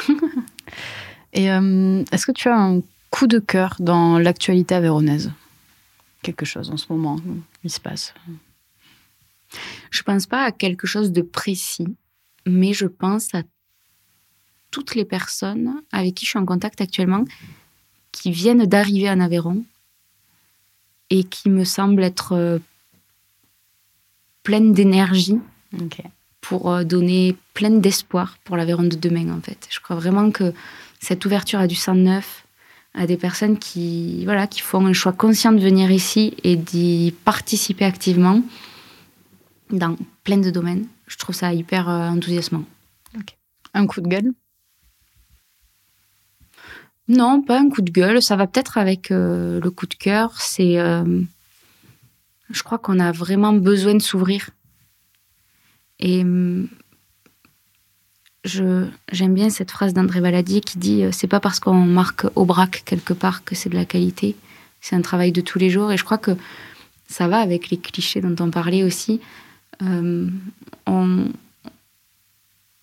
et 1.33 1.45
est-ce 1.45 2.25
que 2.25 2.31
tu 2.31 2.49
as 2.49 2.57
un 2.57 2.81
coup 3.09 3.27
de 3.27 3.39
cœur 3.39 3.75
dans 3.79 4.19
l'actualité 4.19 4.75
avéronaise 4.75 5.31
Quelque 6.21 6.45
chose 6.45 6.69
en 6.71 6.77
ce 6.77 6.85
moment, 6.89 7.19
il 7.63 7.69
se 7.69 7.79
passe? 7.79 8.13
Je 9.91 10.03
pense 10.03 10.25
pas 10.25 10.43
à 10.43 10.51
quelque 10.51 10.87
chose 10.87 11.11
de 11.11 11.21
précis, 11.21 11.87
mais 12.45 12.73
je 12.73 12.87
pense 12.87 13.33
à 13.33 13.43
toutes 14.71 14.95
les 14.95 15.05
personnes 15.05 15.81
avec 15.91 16.15
qui 16.15 16.25
je 16.25 16.31
suis 16.31 16.39
en 16.39 16.45
contact 16.45 16.81
actuellement 16.81 17.23
qui 18.11 18.31
viennent 18.31 18.65
d'arriver 18.65 19.09
en 19.09 19.19
Aveyron 19.19 19.63
et 21.09 21.23
qui 21.23 21.49
me 21.49 21.63
semblent 21.63 22.03
être 22.03 22.33
euh, 22.33 22.59
pleines 24.43 24.73
d'énergie 24.73 25.39
pour 26.47 26.71
euh, 26.71 26.84
donner 26.84 27.36
plein 27.53 27.71
d'espoir 27.71 28.38
pour 28.43 28.55
l'Aveyron 28.58 28.84
de 28.84 28.95
demain 28.95 29.29
en 29.31 29.41
fait. 29.41 29.67
Je 29.69 29.79
crois 29.79 29.95
vraiment 29.95 30.31
que 30.31 30.53
cette 30.99 31.25
ouverture 31.25 31.60
à 31.60 31.67
du 31.67 31.75
sang 31.75 31.95
neuf, 31.95 32.45
à 32.93 33.08
des 33.08 33.17
personnes 33.17 33.58
qui, 33.58 34.23
voilà, 34.25 34.47
qui 34.47 34.62
font 34.62 34.86
un 34.86 34.93
choix 34.93 35.12
conscient 35.12 35.51
de 35.51 35.60
venir 35.60 35.91
ici 35.91 36.36
et 36.43 36.55
d'y 36.55 37.13
participer 37.25 37.86
activement 37.86 38.41
dans 39.71 39.97
plein 40.23 40.38
de 40.38 40.51
domaines. 40.51 40.88
Je 41.08 41.17
trouve 41.17 41.36
ça 41.36 41.53
hyper 41.53 41.89
euh, 41.89 42.10
enthousiasmant. 42.10 42.65
Un 43.73 43.88
coup 43.88 43.99
de 43.99 44.08
gueule? 44.08 44.31
Non, 47.08 47.41
pas 47.41 47.60
un 47.60 47.69
coup 47.69 47.81
de 47.81 47.91
gueule. 47.91 48.21
Ça 48.21 48.36
va 48.36 48.47
peut-être 48.47 48.77
avec 48.77 49.12
euh, 49.12 49.60
le 49.60 49.69
coup 49.69 49.86
de 49.86 49.95
cœur. 49.95 50.39
C'est, 50.39 50.79
euh, 50.79 51.21
je 52.49 52.63
crois 52.63 52.77
qu'on 52.77 52.99
a 52.99 53.12
vraiment 53.12 53.53
besoin 53.53 53.93
de 53.93 54.01
s'ouvrir. 54.01 54.49
Et 55.99 56.21
hum, 56.21 56.67
j'aime 58.45 59.34
bien 59.34 59.49
cette 59.49 59.71
phrase 59.71 59.93
d'André 59.93 60.19
Valadier 60.19 60.62
qui 60.62 60.77
dit 60.77 61.03
euh, 61.03 61.10
c'est 61.12 61.27
pas 61.27 61.39
parce 61.39 61.60
qu'on 61.60 61.73
marque 61.73 62.25
au 62.36 62.45
braque 62.45 62.84
quelque 62.86 63.13
part 63.13 63.43
que 63.43 63.55
c'est 63.55 63.69
de 63.69 63.75
la 63.75 63.86
qualité, 63.86 64.36
c'est 64.81 64.95
un 64.95 65.01
travail 65.01 65.31
de 65.31 65.41
tous 65.41 65.60
les 65.60 65.69
jours. 65.69 65.91
Et 65.91 65.97
je 65.97 66.03
crois 66.03 66.17
que 66.17 66.31
ça 67.08 67.27
va 67.27 67.39
avec 67.39 67.69
les 67.69 67.77
clichés 67.77 68.21
dont 68.21 68.36
on 68.43 68.51
parlait 68.51 68.84
aussi. 68.84 69.19
Euh, 69.81 70.29
on, 70.86 71.27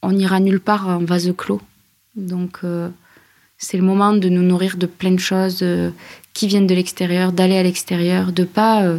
on 0.02 0.12
n'ira 0.12 0.40
nulle 0.40 0.60
part 0.60 0.88
en 0.88 1.04
vase 1.04 1.32
clos. 1.36 1.60
Donc 2.16 2.58
euh, 2.64 2.88
c'est 3.56 3.76
le 3.76 3.84
moment 3.84 4.12
de 4.12 4.28
nous 4.28 4.42
nourrir 4.42 4.76
de 4.76 4.86
plein 4.86 5.12
de 5.12 5.18
choses 5.18 5.64
qui 6.34 6.46
viennent 6.48 6.66
de 6.66 6.74
l'extérieur, 6.74 7.32
d'aller 7.32 7.56
à 7.56 7.62
l'extérieur, 7.62 8.32
de 8.32 8.44
pas 8.44 8.96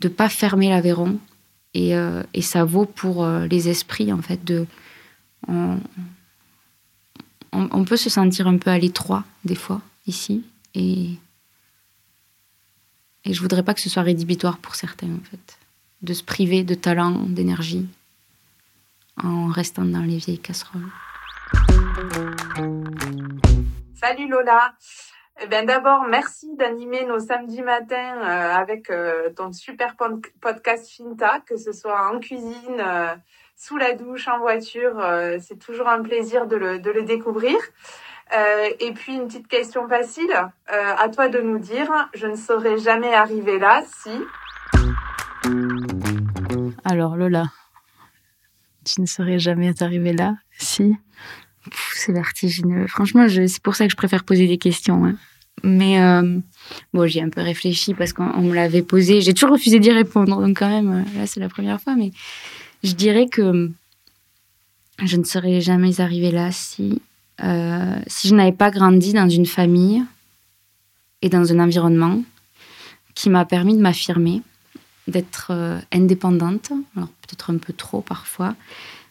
de 0.00 0.08
pas 0.08 0.28
fermer 0.28 0.70
l'Aveyron. 0.70 1.18
Et, 1.74 1.92
et 2.34 2.42
ça 2.42 2.64
vaut 2.64 2.86
pour 2.86 3.26
les 3.26 3.68
esprits 3.68 4.12
en 4.12 4.22
fait 4.22 4.44
de 4.44 4.66
on, 7.54 7.84
peut 7.84 7.96
se 7.96 8.10
sentir 8.10 8.46
un 8.46 8.58
peu 8.58 8.70
à 8.70 8.78
l'étroit 8.78 9.24
des 9.44 9.54
fois 9.54 9.82
ici 10.06 10.44
et 10.74 11.10
et 13.24 13.32
je 13.32 13.40
voudrais 13.40 13.62
pas 13.62 13.74
que 13.74 13.80
ce 13.80 13.88
soit 13.88 14.02
rédhibitoire 14.02 14.58
pour 14.58 14.74
certains 14.74 15.08
en 15.08 15.20
fait 15.30 15.58
de 16.02 16.12
se 16.12 16.22
priver 16.22 16.62
de 16.62 16.74
talent, 16.74 17.24
d'énergie 17.26 17.86
en 19.22 19.46
restant 19.46 19.84
dans 19.84 20.02
les 20.02 20.18
vieilles 20.18 20.38
casseroles. 20.38 20.90
Salut 23.94 24.28
Lola. 24.28 24.74
Eh 25.42 25.48
bien, 25.48 25.64
d'abord, 25.64 26.04
merci 26.08 26.54
d'animer 26.56 27.04
nos 27.04 27.18
samedis 27.18 27.62
matins 27.62 28.18
euh, 28.22 28.54
avec 28.54 28.88
euh, 28.88 29.30
ton 29.30 29.52
super 29.52 29.96
podcast 30.40 30.88
Finta, 30.88 31.40
que 31.40 31.56
ce 31.56 31.72
soit 31.72 32.08
en 32.08 32.20
cuisine, 32.20 32.78
euh, 32.78 33.14
sous 33.56 33.76
la 33.76 33.94
douche, 33.94 34.28
en 34.28 34.38
voiture. 34.38 35.00
c'est 35.40 35.58
toujours 35.58 35.88
un 35.88 36.02
plaisir 36.02 36.46
de 36.46 36.56
le, 36.56 36.78
de 36.78 36.90
le 36.90 37.02
découvrir. 37.02 37.56
et 38.80 38.92
puis, 38.92 39.14
une 39.14 39.26
petite 39.26 39.46
question 39.46 39.88
facile. 39.88 40.34
à 40.66 41.08
toi 41.08 41.28
de 41.28 41.40
nous 41.40 41.58
dire, 41.58 41.88
je 42.14 42.26
ne 42.26 42.34
serais 42.34 42.78
jamais 42.78 43.14
arrivée 43.14 43.60
là 43.60 43.82
si... 43.86 44.10
Alors, 46.84 47.16
Lola, 47.16 47.44
tu 48.84 49.00
ne 49.00 49.06
serais 49.06 49.38
jamais 49.38 49.72
arrivée 49.80 50.12
là 50.12 50.34
si 50.58 50.96
c'est 51.94 52.12
vertigineux. 52.12 52.86
Franchement, 52.86 53.26
c'est 53.28 53.62
pour 53.62 53.74
ça 53.74 53.86
que 53.86 53.90
je 53.90 53.96
préfère 53.96 54.24
poser 54.24 54.46
des 54.46 54.58
questions. 54.58 55.04
Hein. 55.04 55.16
Mais 55.62 56.00
euh, 56.00 56.38
bon, 56.92 57.06
j'ai 57.06 57.22
un 57.22 57.30
peu 57.30 57.40
réfléchi 57.40 57.94
parce 57.94 58.12
qu'on 58.12 58.42
me 58.42 58.54
l'avait 58.54 58.82
posé. 58.82 59.20
J'ai 59.20 59.32
toujours 59.32 59.52
refusé 59.52 59.78
d'y 59.78 59.90
répondre. 59.90 60.40
Donc 60.40 60.58
quand 60.58 60.68
même, 60.68 60.92
euh, 60.92 61.18
là, 61.18 61.26
c'est 61.26 61.40
la 61.40 61.48
première 61.48 61.80
fois. 61.80 61.94
Mais 61.96 62.10
je 62.82 62.92
dirais 62.92 63.26
que 63.26 63.70
je 65.02 65.16
ne 65.16 65.24
serais 65.24 65.60
jamais 65.60 66.00
arrivée 66.00 66.30
là 66.30 66.52
si, 66.52 67.00
euh, 67.42 67.96
si 68.06 68.28
je 68.28 68.34
n'avais 68.34 68.52
pas 68.52 68.70
grandi 68.70 69.12
dans 69.12 69.28
une 69.28 69.46
famille 69.46 70.02
et 71.22 71.28
dans 71.28 71.52
un 71.52 71.58
environnement 71.60 72.22
qui 73.14 73.30
m'a 73.30 73.44
permis 73.44 73.76
de 73.76 73.80
m'affirmer, 73.80 74.42
d'être 75.06 75.52
indépendante. 75.92 76.72
Alors 76.96 77.08
peut-être 77.08 77.50
un 77.50 77.58
peu 77.58 77.72
trop 77.72 78.00
parfois 78.00 78.54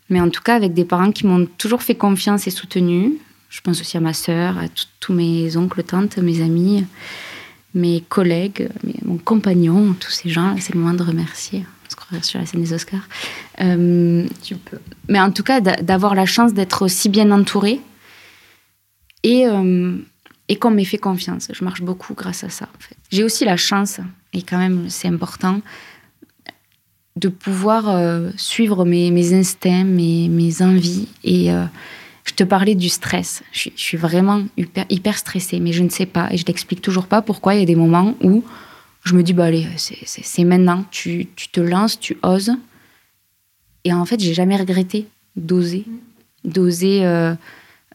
mais 0.10 0.20
en 0.20 0.30
tout 0.30 0.42
cas, 0.42 0.56
avec 0.56 0.74
des 0.74 0.86
parents 0.86 1.12
qui 1.12 1.26
m'ont 1.26 1.46
toujours 1.58 1.82
fait 1.82 1.96
confiance 1.96 2.48
et 2.48 2.52
soutenu. 2.52 3.14
Je 3.50 3.62
pense 3.62 3.82
aussi 3.82 3.98
à 3.98 4.00
ma 4.00 4.14
sœur, 4.14 4.58
à 4.58 4.66
tous 5.00 5.14
mes 5.14 5.56
oncles, 5.58 5.84
tantes, 5.84 6.18
mes 6.18 6.42
amis, 6.42 6.86
mes 7.74 8.02
collègues, 8.02 8.70
mon 9.06 9.18
compagnon, 9.18 9.96
tous 10.00 10.12
ces 10.12 10.30
gens. 10.30 10.56
C'est 10.60 10.74
le 10.74 10.80
moment 10.80 10.94
de 10.94 11.04
remercier. 11.04 11.66
On 11.86 12.20
se 12.22 12.28
sur 12.28 12.40
la 12.40 12.46
scène 12.46 12.62
des 12.62 12.74
Oscars. 12.74 13.08
Euh, 13.62 14.26
tu 14.42 14.56
peux. 14.56 14.80
Mais 15.08 15.20
en 15.20 15.32
tout 15.32 15.44
cas, 15.44 15.62
d'avoir 15.62 16.16
la 16.16 16.26
chance 16.26 16.54
d'être 16.54 16.84
aussi 16.84 17.10
bien 17.10 17.30
entourée 17.32 17.80
et, 19.22 19.46
euh, 19.48 19.98
et 20.50 20.56
qu'on 20.58 20.72
m'ait 20.72 20.86
fait 20.86 20.98
confiance. 20.98 21.48
Je 21.54 21.64
marche 21.64 21.82
beaucoup 21.82 22.14
grâce 22.14 22.44
à 22.44 22.50
ça. 22.50 22.66
En 22.66 22.80
fait. 22.80 22.98
J'ai 23.12 23.24
aussi 23.24 23.46
la 23.46 23.58
chance, 23.58 24.00
et 24.34 24.42
quand 24.42 24.58
même 24.58 24.90
c'est 24.90 25.08
important, 25.08 25.62
de 27.16 27.30
pouvoir 27.30 27.90
euh, 27.90 28.32
suivre 28.38 28.86
mes, 28.86 29.34
instincts, 29.34 29.84
mes, 29.84 30.28
mes 30.30 30.62
envies. 30.62 31.08
Et 31.24 31.52
euh, 31.52 31.66
je 32.24 32.34
te 32.34 32.44
parlais 32.44 32.76
du 32.76 32.90
stress. 32.90 33.44
Je, 33.52 33.70
suis 33.76 33.98
vraiment 33.98 34.44
hyper, 34.58 34.86
hyper, 34.90 35.18
stressée, 35.18 35.60
mais 35.60 35.74
je 35.74 35.84
ne 35.84 35.90
sais 35.90 36.06
pas. 36.06 36.28
Et 36.32 36.38
je 36.38 36.46
t'explique 36.46 36.82
toujours 36.82 37.06
pas 37.06 37.22
pourquoi 37.22 37.54
il 37.56 37.60
y 37.60 37.64
a 37.64 37.68
des 37.68 37.76
moments 37.76 38.16
où 38.22 38.44
je 39.04 39.16
me 39.16 39.22
dis, 39.22 39.34
bah 39.34 39.46
allez, 39.46 39.68
c'est 39.78 40.44
maintenant. 40.44 40.86
Tu, 40.90 41.28
tu, 41.36 41.50
te 41.50 41.60
lances, 41.60 42.00
tu 42.00 42.18
oses. 42.24 42.54
Et 43.84 43.94
en 43.94 44.06
fait, 44.06 44.20
j'ai 44.20 44.34
jamais 44.34 44.56
regretté 44.56 45.08
d'oser. 45.36 45.86
D'oser 46.46 47.06
euh, 47.06 47.36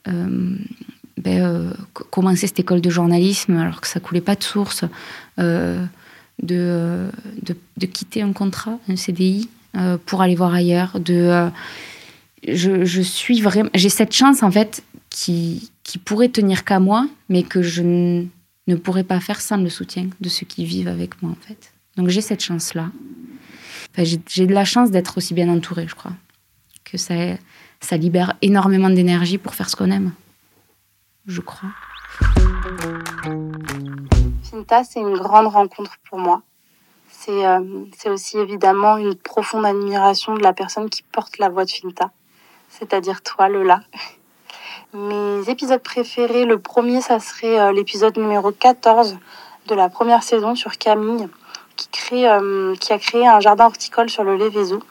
ben, 0.07 1.74
commencer 2.11 2.46
cette 2.46 2.61
école 2.61 2.83
de 2.83 2.90
journalisme 2.90 3.57
alors 3.57 3.81
que 3.81 3.88
ça 3.88 4.00
coulait 4.00 4.20
pas 4.20 4.37
de 4.37 4.44
source 4.44 4.85
de, 6.42 7.11
de, 7.42 7.87
quitter 7.87 8.22
un 8.22 8.33
contrat, 8.33 8.79
un 8.88 8.96
CDI, 8.96 9.48
euh, 9.77 9.98
pour 10.07 10.22
aller 10.22 10.35
voir 10.35 10.55
ailleurs. 10.55 10.98
De, 11.01 11.14
euh, 11.14 11.48
je, 12.46 12.85
je, 12.85 13.03
suis 13.03 13.40
vraiment, 13.40 13.70
j'ai 13.74 13.88
cette 13.88 14.12
chance 14.14 14.42
en 14.42 14.51
fait 14.51 14.83
qui, 15.11 15.70
qui 15.83 15.98
pourrait 15.98 16.29
tenir 16.29 16.64
qu'à 16.64 16.81
moi, 16.81 17.09
mais 17.29 17.42
que 17.42 17.62
je 17.62 17.83
ne 17.83 18.74
pourrais 18.77 19.05
pas 19.05 19.20
faire 19.20 19.40
sans 19.40 19.57
le 19.57 19.68
soutien 19.68 20.09
de 20.20 20.29
ceux 20.29 20.46
qui 20.46 20.64
vivent 20.64 20.88
avec 20.88 21.22
moi 21.22 21.33
en 21.33 21.46
fait. 21.46 21.72
Donc 21.96 22.09
j'ai 22.09 22.20
cette 22.20 22.42
chance 22.42 22.74
là. 22.74 22.90
j'ai 23.96 24.46
de 24.46 24.55
la 24.55 24.64
chance 24.64 24.90
d'être 24.90 25.18
aussi 25.18 25.35
bien 25.35 25.48
entourée, 25.48 25.87
je 25.88 25.94
crois, 25.94 26.12
que 26.85 26.96
ça, 26.96 27.14
ça 27.81 27.96
libère 27.96 28.35
énormément 28.42 28.90
d'énergie 28.90 29.38
pour 29.38 29.55
faire 29.55 29.68
ce 29.68 29.77
qu'on 29.77 29.90
aime, 29.90 30.12
je 31.27 31.40
crois. 31.40 31.70
Finta, 34.51 34.83
c'est 34.83 35.01
une 35.01 35.19
grande 35.19 35.49
rencontre 35.49 35.99
pour 36.09 36.19
moi. 36.19 36.41
Euh, 37.29 37.85
c'est 37.95 38.09
aussi 38.09 38.39
évidemment 38.39 38.97
une 38.97 39.15
profonde 39.15 39.67
admiration 39.67 40.35
de 40.35 40.43
la 40.43 40.55
personne 40.55 40.89
qui 40.89 41.03
porte 41.03 41.37
la 41.37 41.51
voix 41.51 41.67
de 41.67 41.71
Finta, 41.71 42.11
c'est-à-dire 42.71 43.21
toi, 43.23 43.51
Lola. 43.51 43.81
Mes 44.95 45.51
épisodes 45.51 45.83
préférés, 45.83 46.47
le 46.47 46.59
premier, 46.59 47.03
ça 47.03 47.21
serait 47.21 47.61
euh, 47.61 47.73
l'épisode 47.73 48.17
numéro 48.17 48.51
14 48.51 49.19
de 49.67 49.75
la 49.75 49.91
première 49.91 50.23
saison 50.23 50.55
sur 50.55 50.79
Camille, 50.79 51.29
qui, 51.77 51.89
crée, 51.89 52.27
euh, 52.27 52.75
qui 52.77 52.95
a 52.95 52.99
créé 52.99 53.27
un 53.27 53.41
jardin 53.41 53.67
horticole 53.67 54.09
sur 54.09 54.25
le 54.25 54.37
Lévézou, 54.37 54.83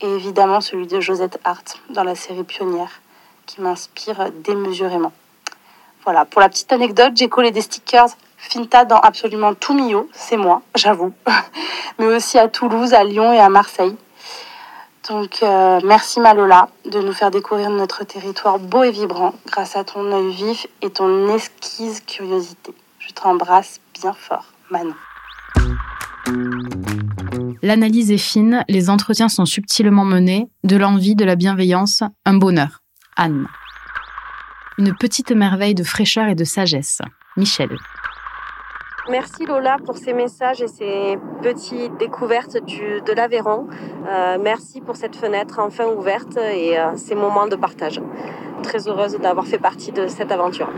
et 0.00 0.08
évidemment 0.08 0.60
celui 0.60 0.88
de 0.88 0.98
Josette 0.98 1.38
Hart 1.44 1.80
dans 1.90 2.02
la 2.02 2.16
série 2.16 2.42
Pionnière, 2.42 3.00
qui 3.46 3.60
m'inspire 3.60 4.32
démesurément. 4.32 5.12
Voilà, 6.02 6.24
pour 6.24 6.40
la 6.40 6.48
petite 6.48 6.72
anecdote, 6.72 7.12
j'ai 7.14 7.28
collé 7.28 7.52
des 7.52 7.60
stickers 7.60 8.08
Finta 8.36 8.84
dans 8.84 8.98
absolument 9.00 9.54
tout 9.54 9.74
Mio, 9.74 10.08
c'est 10.12 10.36
moi, 10.36 10.62
j'avoue, 10.74 11.12
mais 11.98 12.06
aussi 12.06 12.38
à 12.38 12.48
Toulouse, 12.48 12.94
à 12.94 13.04
Lyon 13.04 13.32
et 13.32 13.38
à 13.38 13.48
Marseille. 13.48 13.96
Donc 15.08 15.42
euh, 15.42 15.80
merci 15.84 16.20
Malola 16.20 16.68
de 16.84 17.00
nous 17.00 17.12
faire 17.12 17.30
découvrir 17.30 17.70
notre 17.70 18.04
territoire 18.04 18.58
beau 18.58 18.82
et 18.82 18.90
vibrant 18.90 19.34
grâce 19.46 19.76
à 19.76 19.84
ton 19.84 20.10
œil 20.12 20.32
vif 20.32 20.66
et 20.82 20.90
ton 20.90 21.32
esquisse 21.34 22.00
curiosité. 22.00 22.74
Je 22.98 23.12
t'embrasse 23.12 23.80
bien 23.94 24.12
fort, 24.12 24.46
Manon. 24.70 24.94
L'analyse 27.62 28.10
est 28.10 28.18
fine, 28.18 28.64
les 28.68 28.90
entretiens 28.90 29.28
sont 29.28 29.46
subtilement 29.46 30.04
menés, 30.04 30.48
de 30.64 30.76
l'envie, 30.76 31.14
de 31.14 31.24
la 31.24 31.36
bienveillance, 31.36 32.02
un 32.24 32.34
bonheur. 32.34 32.80
Anne. 33.16 33.46
Une 34.78 34.94
petite 34.94 35.30
merveille 35.30 35.74
de 35.74 35.84
fraîcheur 35.84 36.26
et 36.28 36.34
de 36.34 36.44
sagesse. 36.44 37.00
Michel. 37.36 37.76
Merci 39.08 39.46
Lola 39.46 39.76
pour 39.84 39.96
ces 39.98 40.12
messages 40.12 40.60
et 40.62 40.66
ces 40.66 41.16
petites 41.40 41.96
découvertes 41.96 42.56
du, 42.64 43.00
de 43.00 43.12
l'Aveyron. 43.12 43.68
Euh, 44.08 44.36
merci 44.40 44.80
pour 44.80 44.96
cette 44.96 45.14
fenêtre 45.14 45.60
enfin 45.60 45.86
ouverte 45.86 46.36
et 46.36 46.78
euh, 46.78 46.96
ces 46.96 47.14
moments 47.14 47.46
de 47.46 47.54
partage. 47.54 48.00
Très 48.64 48.88
heureuse 48.88 49.16
d'avoir 49.18 49.46
fait 49.46 49.58
partie 49.58 49.92
de 49.92 50.08
cette 50.08 50.32
aventure. 50.32 50.68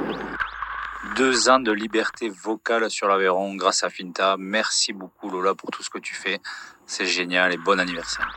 Deux 1.16 1.48
ans 1.48 1.58
de 1.58 1.72
liberté 1.72 2.28
vocale 2.28 2.90
sur 2.90 3.08
l'Aveyron 3.08 3.54
grâce 3.54 3.82
à 3.82 3.88
Finta. 3.88 4.36
Merci 4.38 4.92
beaucoup 4.92 5.30
Lola 5.30 5.54
pour 5.54 5.70
tout 5.70 5.82
ce 5.82 5.88
que 5.88 5.98
tu 5.98 6.14
fais. 6.14 6.38
C'est 6.84 7.06
génial 7.06 7.54
et 7.54 7.56
bon 7.56 7.80
anniversaire. 7.80 8.28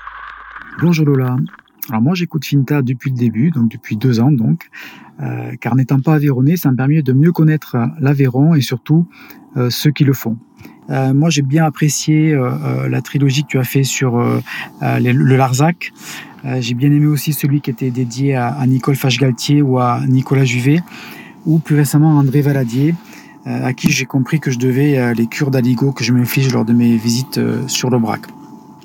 Bonjour 0.79 1.05
Lola. 1.05 1.35
Alors 1.91 2.01
moi 2.01 2.13
j'écoute 2.15 2.45
Finta 2.45 2.81
depuis 2.81 3.11
le 3.11 3.17
début, 3.17 3.51
donc 3.51 3.69
depuis 3.69 3.97
deux 3.97 4.21
ans 4.21 4.31
donc, 4.31 4.69
euh, 5.21 5.51
car 5.59 5.75
n'étant 5.75 5.99
pas 5.99 6.13
aveyronné, 6.13 6.55
ça 6.55 6.71
me 6.71 6.77
permet 6.77 7.01
de 7.01 7.11
mieux 7.11 7.33
connaître 7.33 7.75
l'Aveyron 7.99 8.55
et 8.55 8.61
surtout 8.61 9.05
euh, 9.57 9.69
ceux 9.69 9.91
qui 9.91 10.05
le 10.05 10.13
font. 10.13 10.37
Euh, 10.89 11.13
moi 11.13 11.29
j'ai 11.29 11.41
bien 11.41 11.65
apprécié 11.65 12.33
la 12.89 13.01
trilogie 13.01 13.43
que 13.43 13.49
tu 13.49 13.59
as 13.59 13.65
fait 13.65 13.83
sur 13.83 14.17
le 14.81 15.35
Larzac. 15.35 15.91
j'ai 16.59 16.75
bien 16.75 16.89
aimé 16.93 17.07
aussi 17.07 17.33
celui 17.33 17.59
qui 17.59 17.69
était 17.69 17.91
dédié 17.91 18.35
à, 18.35 18.65
Nicole 18.65 18.95
Fache-Galtier 18.95 19.61
ou 19.61 19.77
à 19.77 19.99
Nicolas 20.07 20.45
Juvet, 20.45 20.79
ou 21.45 21.59
plus 21.59 21.75
récemment 21.75 22.17
André 22.17 22.41
Valadier, 22.41 22.95
à 23.45 23.73
qui 23.73 23.91
j'ai 23.91 24.05
compris 24.05 24.39
que 24.39 24.49
je 24.49 24.59
devais 24.59 25.13
les 25.13 25.27
cures 25.27 25.51
d'aligo 25.51 25.91
que 25.91 26.05
je 26.05 26.13
m'inflige 26.13 26.53
lors 26.53 26.63
de 26.63 26.71
mes 26.71 26.95
visites 26.95 27.41
sur 27.67 27.89
le 27.89 27.99
Brac. 27.99 28.21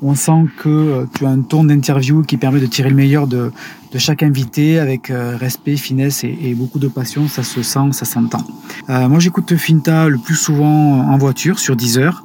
On 0.02 0.14
sent 0.14 0.44
que 0.58 0.68
euh, 0.68 1.06
tu 1.14 1.24
as 1.24 1.30
un 1.30 1.40
ton 1.40 1.64
d'interview 1.64 2.22
qui 2.22 2.36
permet 2.36 2.60
de 2.60 2.66
tirer 2.66 2.90
le 2.90 2.96
meilleur 2.96 3.26
de, 3.26 3.50
chaque 3.96 4.22
invité 4.22 4.78
avec 4.78 5.10
euh, 5.10 5.38
respect, 5.38 5.76
finesse 5.76 6.22
et, 6.22 6.54
beaucoup 6.54 6.78
de 6.78 6.88
passion. 6.88 7.28
Ça 7.28 7.42
se 7.42 7.62
sent, 7.62 7.92
ça 7.92 8.04
s'entend. 8.04 8.44
Euh, 8.90 9.08
moi, 9.08 9.18
j'écoute 9.20 9.56
Finta 9.56 10.08
le 10.08 10.18
plus 10.18 10.34
souvent 10.34 11.00
en 11.00 11.16
voiture 11.16 11.58
sur 11.58 11.76
10 11.76 11.98
heures. 11.98 12.22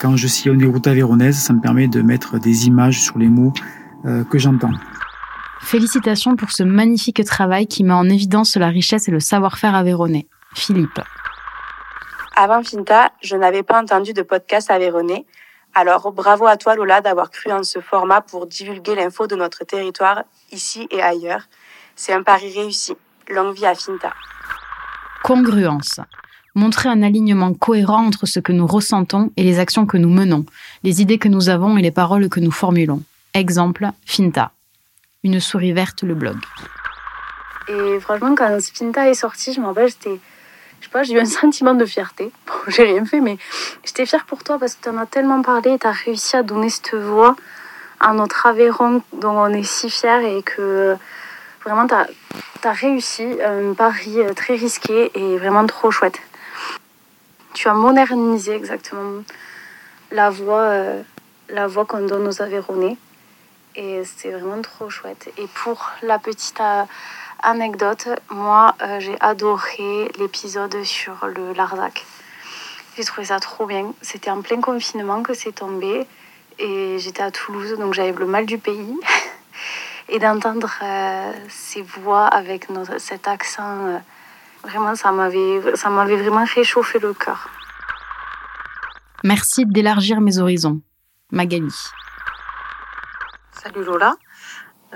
Quand 0.00 0.16
je 0.16 0.26
sillonne 0.26 0.58
les 0.58 0.66
routes 0.66 0.88
avéronaises, 0.88 1.38
ça 1.38 1.52
me 1.52 1.60
permet 1.60 1.86
de 1.86 2.02
mettre 2.02 2.40
des 2.40 2.66
images 2.66 3.00
sur 3.00 3.18
les 3.18 3.28
mots 3.28 3.52
que 4.28 4.36
j'entends. 4.36 4.72
Félicitations 5.60 6.34
pour 6.34 6.50
ce 6.50 6.64
magnifique 6.64 7.24
travail 7.24 7.68
qui 7.68 7.84
met 7.84 7.92
en 7.92 8.08
évidence 8.08 8.56
la 8.56 8.66
richesse 8.66 9.06
et 9.06 9.12
le 9.12 9.20
savoir-faire 9.20 9.76
avéronais. 9.76 10.26
Philippe. 10.54 11.00
Avant 12.34 12.64
Finta, 12.64 13.12
je 13.22 13.36
n'avais 13.36 13.62
pas 13.62 13.80
entendu 13.80 14.12
de 14.12 14.22
podcast 14.22 14.72
avéronais. 14.72 15.24
Alors 15.74 16.12
bravo 16.12 16.46
à 16.46 16.56
toi 16.56 16.74
Lola 16.74 17.00
d'avoir 17.00 17.30
cru 17.30 17.50
en 17.50 17.62
ce 17.62 17.80
format 17.80 18.20
pour 18.20 18.46
divulguer 18.46 18.94
l'info 18.94 19.26
de 19.26 19.36
notre 19.36 19.64
territoire 19.64 20.24
ici 20.50 20.86
et 20.90 21.00
ailleurs. 21.00 21.42
C'est 21.96 22.12
un 22.12 22.22
pari 22.22 22.52
réussi. 22.54 22.94
Longue 23.28 23.54
vie 23.54 23.66
à 23.66 23.74
Finta. 23.74 24.12
Congruence. 25.22 26.00
Montrer 26.54 26.90
un 26.90 27.02
alignement 27.02 27.54
cohérent 27.54 28.04
entre 28.04 28.26
ce 28.26 28.38
que 28.38 28.52
nous 28.52 28.66
ressentons 28.66 29.30
et 29.38 29.42
les 29.42 29.58
actions 29.58 29.86
que 29.86 29.96
nous 29.96 30.10
menons, 30.10 30.44
les 30.82 31.00
idées 31.00 31.18
que 31.18 31.28
nous 31.28 31.48
avons 31.48 31.78
et 31.78 31.82
les 31.82 31.90
paroles 31.90 32.28
que 32.28 32.40
nous 32.40 32.50
formulons. 32.50 33.02
Exemple, 33.32 33.88
Finta. 34.04 34.50
Une 35.24 35.40
souris 35.40 35.72
verte, 35.72 36.02
le 36.02 36.14
blog. 36.14 36.36
Et 37.68 38.00
franchement, 38.00 38.34
quand 38.34 38.58
Finta 38.60 39.08
est 39.08 39.14
sorti, 39.14 39.54
je 39.54 39.60
m'en 39.60 39.68
rappelle, 39.68 39.88
j'étais 39.88 40.20
je 40.82 40.88
sais 40.88 40.90
pas, 40.90 41.04
j'ai 41.04 41.14
eu 41.14 41.20
un 41.20 41.24
sentiment 41.42 41.74
de 41.74 41.86
fierté. 41.86 42.32
Bon, 42.46 42.54
j'ai 42.66 42.82
rien 42.82 43.04
fait, 43.04 43.20
mais 43.20 43.38
j'étais 43.84 44.04
fière 44.04 44.26
pour 44.26 44.42
toi 44.42 44.58
parce 44.58 44.74
que 44.74 44.82
tu 44.82 44.88
en 44.88 44.98
as 44.98 45.06
tellement 45.06 45.40
parlé, 45.40 45.78
tu 45.78 45.86
as 45.86 45.92
réussi 45.92 46.36
à 46.36 46.42
donner 46.42 46.68
cette 46.68 46.94
voix 46.94 47.36
à 48.00 48.12
notre 48.12 48.46
Aveyron 48.46 49.02
dont 49.12 49.30
on 49.30 49.52
est 49.52 49.62
si 49.62 49.88
fiers 49.88 50.36
et 50.36 50.42
que 50.42 50.96
vraiment 51.64 51.86
tu 51.86 51.94
as, 51.94 52.72
réussi 52.72 53.24
un 53.44 53.74
pari 53.74 54.18
très 54.34 54.56
risqué 54.56 55.12
et 55.14 55.38
vraiment 55.38 55.64
trop 55.66 55.92
chouette. 55.92 56.18
Tu 57.54 57.68
as 57.68 57.74
modernisé 57.74 58.54
exactement 58.54 59.22
la 60.10 60.30
voix, 60.30 60.62
euh, 60.62 61.02
la 61.48 61.68
voix 61.68 61.84
qu'on 61.84 62.06
donne 62.06 62.26
aux 62.26 62.42
Aveyronnais 62.42 62.96
et 63.76 64.02
c'est 64.04 64.32
vraiment 64.32 64.60
trop 64.62 64.90
chouette. 64.90 65.32
Et 65.38 65.46
pour 65.62 65.92
la 66.02 66.18
petite 66.18 66.60
euh, 66.60 66.82
anecdote, 67.42 68.08
moi 68.30 68.74
euh, 68.82 69.00
j'ai 69.00 69.16
adoré 69.20 70.10
l'épisode 70.18 70.82
sur 70.84 71.26
le 71.26 71.52
Larzac. 71.52 72.04
J'ai 72.96 73.04
trouvé 73.04 73.26
ça 73.26 73.40
trop 73.40 73.66
bien. 73.66 73.92
C'était 74.00 74.30
en 74.30 74.42
plein 74.42 74.60
confinement 74.60 75.22
que 75.22 75.34
c'est 75.34 75.52
tombé 75.52 76.06
et 76.58 76.98
j'étais 76.98 77.22
à 77.22 77.30
Toulouse 77.30 77.76
donc 77.78 77.94
j'avais 77.94 78.12
le 78.12 78.26
mal 78.26 78.46
du 78.46 78.58
pays. 78.58 78.98
et 80.08 80.18
d'entendre 80.18 80.70
euh, 80.82 81.32
ces 81.48 81.82
voix 81.82 82.26
avec 82.26 82.68
notre, 82.70 82.98
cet 82.98 83.28
accent, 83.28 83.86
euh, 83.86 83.98
vraiment 84.62 84.94
ça 84.94 85.10
m'avait, 85.10 85.74
ça 85.74 85.88
m'avait 85.90 86.16
vraiment 86.16 86.44
réchauffé 86.44 86.98
le 86.98 87.14
cœur. 87.14 87.48
Merci 89.24 89.64
d'élargir 89.66 90.20
mes 90.20 90.38
horizons. 90.38 90.80
Magali. 91.30 91.72
Salut 93.52 93.84
Lola, 93.84 94.16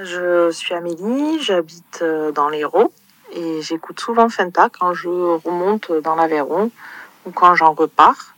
je 0.03 0.51
suis 0.51 0.75
Amélie, 0.75 1.43
j'habite 1.43 2.01
euh, 2.03 2.31
dans 2.33 2.49
l'Hérault 2.49 2.93
et 3.33 3.63
j'écoute 3.63 3.99
souvent 4.01 4.29
Fenta 4.29 4.69
quand 4.69 4.93
je 4.93 5.09
remonte 5.09 5.91
dans 6.05 6.15
l'Aveyron 6.15 6.71
ou 7.25 7.31
quand 7.31 7.55
j'en 7.55 7.73
repars. 7.73 8.35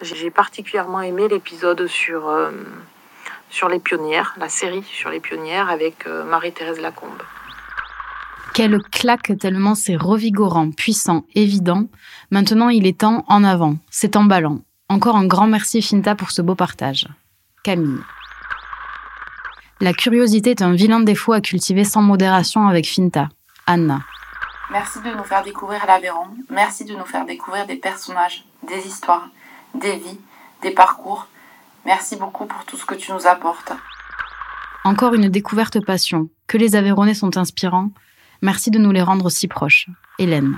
J'ai 0.00 0.30
particulièrement 0.30 1.02
aimé 1.02 1.28
l'épisode 1.28 1.86
sur, 1.86 2.28
euh, 2.28 2.52
sur 3.50 3.68
les 3.68 3.80
pionnières, 3.80 4.34
la 4.38 4.48
série 4.48 4.84
sur 4.84 5.10
les 5.10 5.20
pionnières 5.20 5.68
avec 5.68 6.06
euh, 6.06 6.24
Marie-Thérèse 6.24 6.80
Lacombe. 6.80 7.22
Quelle 8.54 8.80
claque 8.92 9.36
tellement 9.38 9.74
c'est 9.74 9.96
revigorant, 9.96 10.70
puissant, 10.70 11.24
évident. 11.34 11.88
Maintenant 12.30 12.68
il 12.68 12.86
est 12.86 13.00
temps 13.00 13.24
en 13.26 13.42
avant, 13.42 13.76
c'est 13.90 14.16
emballant. 14.16 14.60
Encore 14.88 15.16
un 15.16 15.26
grand 15.26 15.48
merci 15.48 15.82
Finta 15.82 16.14
pour 16.14 16.30
ce 16.30 16.40
beau 16.40 16.54
partage. 16.54 17.08
Camille. 17.64 18.00
La 19.80 19.92
curiosité 19.92 20.50
est 20.50 20.62
un 20.62 20.72
vilain 20.72 21.00
défaut 21.00 21.32
à 21.32 21.40
cultiver 21.40 21.84
sans 21.84 22.02
modération 22.02 22.68
avec 22.68 22.86
Finta. 22.86 23.28
Anna. 23.66 24.00
Merci 24.70 25.00
de 25.00 25.10
nous 25.16 25.24
faire 25.24 25.42
découvrir 25.42 25.84
l'Aveyron. 25.86 26.28
Merci 26.50 26.84
de 26.84 26.94
nous 26.94 27.04
faire 27.04 27.26
découvrir 27.26 27.66
des 27.66 27.76
personnages, 27.76 28.44
des 28.66 28.86
histoires, 28.86 29.28
des 29.74 29.96
vies, 29.96 30.20
des 30.62 30.70
parcours. 30.70 31.26
Merci 31.84 32.16
beaucoup 32.16 32.46
pour 32.46 32.64
tout 32.64 32.76
ce 32.76 32.84
que 32.84 32.94
tu 32.94 33.12
nous 33.12 33.26
apportes. 33.26 33.72
Encore 34.84 35.14
une 35.14 35.28
découverte 35.28 35.84
passion. 35.84 36.28
Que 36.46 36.58
les 36.58 36.76
Aveyronnais 36.76 37.14
sont 37.14 37.36
inspirants. 37.36 37.90
Merci 38.42 38.70
de 38.70 38.78
nous 38.78 38.92
les 38.92 39.02
rendre 39.02 39.30
si 39.30 39.48
proches. 39.48 39.88
Hélène. 40.18 40.56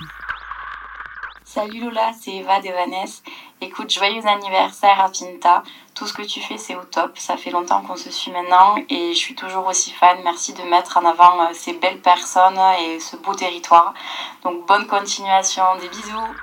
Salut 1.56 1.80
Lola, 1.80 2.12
c'est 2.20 2.32
Eva 2.32 2.60
de 2.60 2.68
Vanessa. 2.68 3.22
Écoute, 3.62 3.90
joyeux 3.90 4.20
anniversaire 4.26 5.00
à 5.00 5.08
Pinta. 5.08 5.62
Tout 5.94 6.06
ce 6.06 6.12
que 6.12 6.20
tu 6.20 6.38
fais, 6.38 6.58
c'est 6.58 6.76
au 6.76 6.84
top. 6.84 7.16
Ça 7.16 7.38
fait 7.38 7.50
longtemps 7.50 7.80
qu'on 7.80 7.96
se 7.96 8.10
suit 8.10 8.30
maintenant 8.30 8.76
et 8.90 9.14
je 9.14 9.18
suis 9.18 9.34
toujours 9.34 9.66
aussi 9.66 9.90
fan. 9.90 10.18
Merci 10.22 10.52
de 10.52 10.60
mettre 10.68 10.98
en 10.98 11.06
avant 11.06 11.40
euh, 11.40 11.54
ces 11.54 11.72
belles 11.72 12.02
personnes 12.02 12.58
et 12.82 13.00
ce 13.00 13.16
beau 13.16 13.34
territoire. 13.34 13.94
Donc 14.42 14.68
bonne 14.68 14.86
continuation, 14.86 15.62
des 15.80 15.88
bisous. 15.88 16.34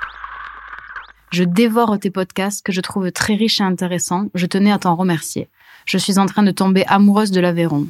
Je 1.32 1.44
dévore 1.44 2.00
tes 2.00 2.10
podcasts 2.10 2.66
que 2.66 2.72
je 2.72 2.82
trouve 2.82 3.12
très 3.12 3.36
riches 3.36 3.62
et 3.62 3.64
intéressants. 3.64 4.30
Je 4.34 4.48
tenais 4.48 4.72
à 4.72 4.80
t'en 4.80 4.96
remercier. 4.96 5.48
Je 5.86 6.00
suis 6.00 6.18
en 6.18 6.26
train 6.26 6.42
de 6.42 6.50
tomber 6.50 6.86
amoureuse 6.88 7.30
de 7.30 7.40
l'Aveyron. 7.40 7.86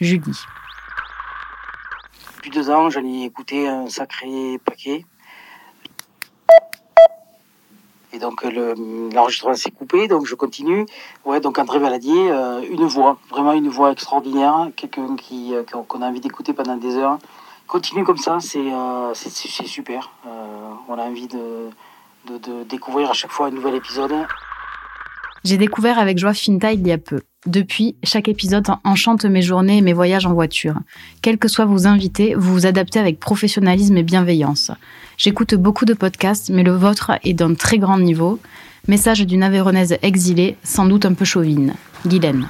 Julie. 0.00 0.44
Depuis 2.36 2.50
deux 2.50 2.70
ans, 2.70 2.88
j'en 2.88 3.04
ai 3.04 3.24
écouté 3.24 3.66
un 3.66 3.88
sacré 3.88 4.60
paquet. 4.64 5.04
Et 8.18 8.20
donc 8.20 8.42
l'enregistrement 9.14 9.54
s'est 9.54 9.70
coupé, 9.70 10.08
donc 10.08 10.26
je 10.26 10.34
continue. 10.34 10.86
Ouais, 11.24 11.38
donc 11.38 11.56
André 11.56 11.78
Valadier, 11.78 12.32
euh, 12.32 12.60
une 12.68 12.84
voix, 12.84 13.16
vraiment 13.30 13.52
une 13.52 13.68
voix 13.68 13.92
extraordinaire, 13.92 14.70
quelqu'un 14.74 15.14
euh, 15.32 15.62
qu'on 15.62 16.02
a 16.02 16.08
envie 16.08 16.18
d'écouter 16.18 16.52
pendant 16.52 16.76
des 16.76 16.96
heures. 16.96 17.18
Continue 17.68 18.02
comme 18.02 18.16
ça, 18.16 18.38
c'est 18.40 18.72
euh, 18.72 19.14
super. 19.14 20.10
On 20.88 20.98
a 20.98 21.02
envie 21.02 21.28
de, 21.28 21.70
de, 22.26 22.64
découvrir 22.64 23.08
à 23.08 23.12
chaque 23.12 23.30
fois 23.30 23.46
un 23.46 23.50
nouvel 23.52 23.76
épisode. 23.76 24.26
J'ai 25.48 25.56
découvert 25.56 25.98
avec 25.98 26.18
joie 26.18 26.34
Finta 26.34 26.74
il 26.74 26.86
y 26.86 26.92
a 26.92 26.98
peu. 26.98 27.22
Depuis, 27.46 27.96
chaque 28.04 28.28
épisode 28.28 28.66
enchante 28.84 29.24
mes 29.24 29.40
journées 29.40 29.78
et 29.78 29.80
mes 29.80 29.94
voyages 29.94 30.26
en 30.26 30.34
voiture. 30.34 30.74
Quels 31.22 31.38
que 31.38 31.48
soient 31.48 31.64
vos 31.64 31.86
invités, 31.86 32.34
vous 32.34 32.52
vous 32.52 32.66
adaptez 32.66 32.98
avec 32.98 33.18
professionnalisme 33.18 33.96
et 33.96 34.02
bienveillance. 34.02 34.70
J'écoute 35.16 35.54
beaucoup 35.54 35.86
de 35.86 35.94
podcasts, 35.94 36.50
mais 36.50 36.64
le 36.64 36.72
vôtre 36.72 37.12
est 37.24 37.32
d'un 37.32 37.54
très 37.54 37.78
grand 37.78 37.98
niveau. 37.98 38.38
Message 38.88 39.26
d'une 39.26 39.42
Aveyronnaise 39.42 39.96
exilée, 40.02 40.58
sans 40.64 40.84
doute 40.84 41.06
un 41.06 41.14
peu 41.14 41.24
chauvine. 41.24 41.72
Guylaine. 42.06 42.46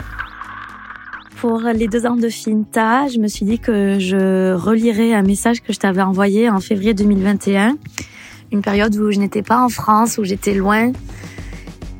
Pour 1.37 1.61
les 1.61 1.87
deux 1.87 2.05
ans 2.05 2.17
de 2.17 2.29
Finta, 2.29 3.07
je 3.07 3.21
me 3.21 3.29
suis 3.29 3.47
dit 3.47 3.61
que 3.61 4.01
je 4.01 4.55
relirais 4.55 5.15
un 5.15 5.23
message 5.23 5.63
que 5.63 5.73
je 5.73 5.79
t'avais 5.79 6.03
envoyé 6.03 6.51
en 6.51 6.59
février 6.59 6.95
2021. 6.95 7.77
Une 8.51 8.63
période 8.63 8.97
où 8.97 9.13
je 9.13 9.21
n'étais 9.21 9.43
pas 9.43 9.63
en 9.63 9.69
France, 9.69 10.19
où 10.19 10.25
j'étais 10.25 10.55
loin. 10.55 10.91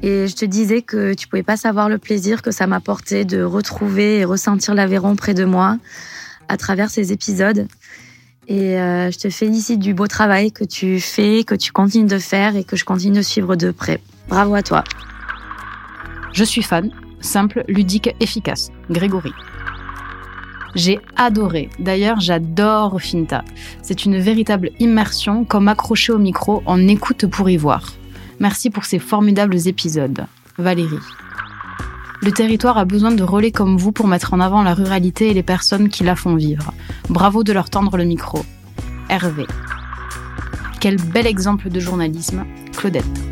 Et 0.03 0.29
je 0.29 0.35
te 0.37 0.45
disais 0.45 0.83
que 0.83 1.15
tu 1.15 1.27
pouvais 1.27 1.43
pas 1.43 1.57
savoir 1.57 1.89
le 1.89 1.99
plaisir 1.99 2.43
que 2.43 2.51
ça 2.51 2.67
m'apportait 2.67 3.25
de 3.25 3.43
retrouver 3.43 4.19
et 4.19 4.25
ressentir 4.25 4.75
l'Aveyron 4.75 5.17
près 5.17 5.35
de 5.35 5.45
moi 5.45 5.77
à 6.49 6.57
travers 6.57 6.91
ces 6.91 7.13
épisodes. 7.13 7.67
Et 8.47 8.79
euh, 8.79 9.11
je 9.11 9.19
te 9.19 9.29
félicite 9.29 9.81
du 9.81 9.93
beau 9.93 10.07
travail 10.07 10.53
que 10.53 10.65
tu 10.65 11.01
fais, 11.01 11.45
que 11.45 11.55
tu 11.55 11.73
continues 11.73 12.09
de 12.09 12.19
faire 12.19 12.57
et 12.57 12.65
que 12.65 12.77
je 12.77 12.85
continue 12.85 13.17
de 13.17 13.23
suivre 13.23 13.57
de 13.57 13.71
près. 13.71 14.01
Bravo 14.29 14.55
à 14.55 14.63
toi. 14.63 14.85
Je 16.33 16.45
suis 16.45 16.63
fan, 16.63 16.91
simple, 17.21 17.65
ludique, 17.69 18.15
efficace. 18.21 18.71
Grégory. 18.91 19.33
J'ai 20.75 21.01
adoré. 21.17 21.71
D'ailleurs, 21.79 22.21
j'adore 22.21 23.01
Finta. 23.01 23.45
C'est 23.83 24.05
une 24.05 24.19
véritable 24.19 24.71
immersion, 24.79 25.45
comme 25.45 25.69
accroché 25.69 26.13
au 26.13 26.19
micro, 26.19 26.63
on 26.67 26.87
écoute 26.89 27.27
pour 27.27 27.51
y 27.51 27.57
voir. 27.57 27.98
Merci 28.41 28.71
pour 28.71 28.85
ces 28.85 28.99
formidables 28.99 29.67
épisodes. 29.67 30.27
Valérie. 30.59 30.99
Le 32.21 32.33
territoire 32.33 32.79
a 32.79 32.85
besoin 32.85 33.13
de 33.13 33.23
relais 33.23 33.53
comme 33.53 33.77
vous 33.77 33.93
pour 33.93 34.09
mettre 34.09 34.35
en 34.35 34.41
avant 34.41 34.63
la 34.63 34.75
ruralité 34.75 35.29
et 35.29 35.35
les 35.35 35.43
personnes 35.43 35.89
qui 35.89 36.03
la 36.03 36.17
font 36.17 36.35
vivre. 36.35 36.73
Bravo 37.09 37.45
de 37.45 37.53
leur 37.53 37.71
tendre 37.71 37.97
le 37.97 38.05
micro. 38.05 38.45
Hervé. 39.09 39.47
Quel 40.81 40.97
bel 40.97 41.27
exemple 41.27 41.71
de 41.71 41.81
journalisme. 41.81 42.45
Claudette. 42.77 43.28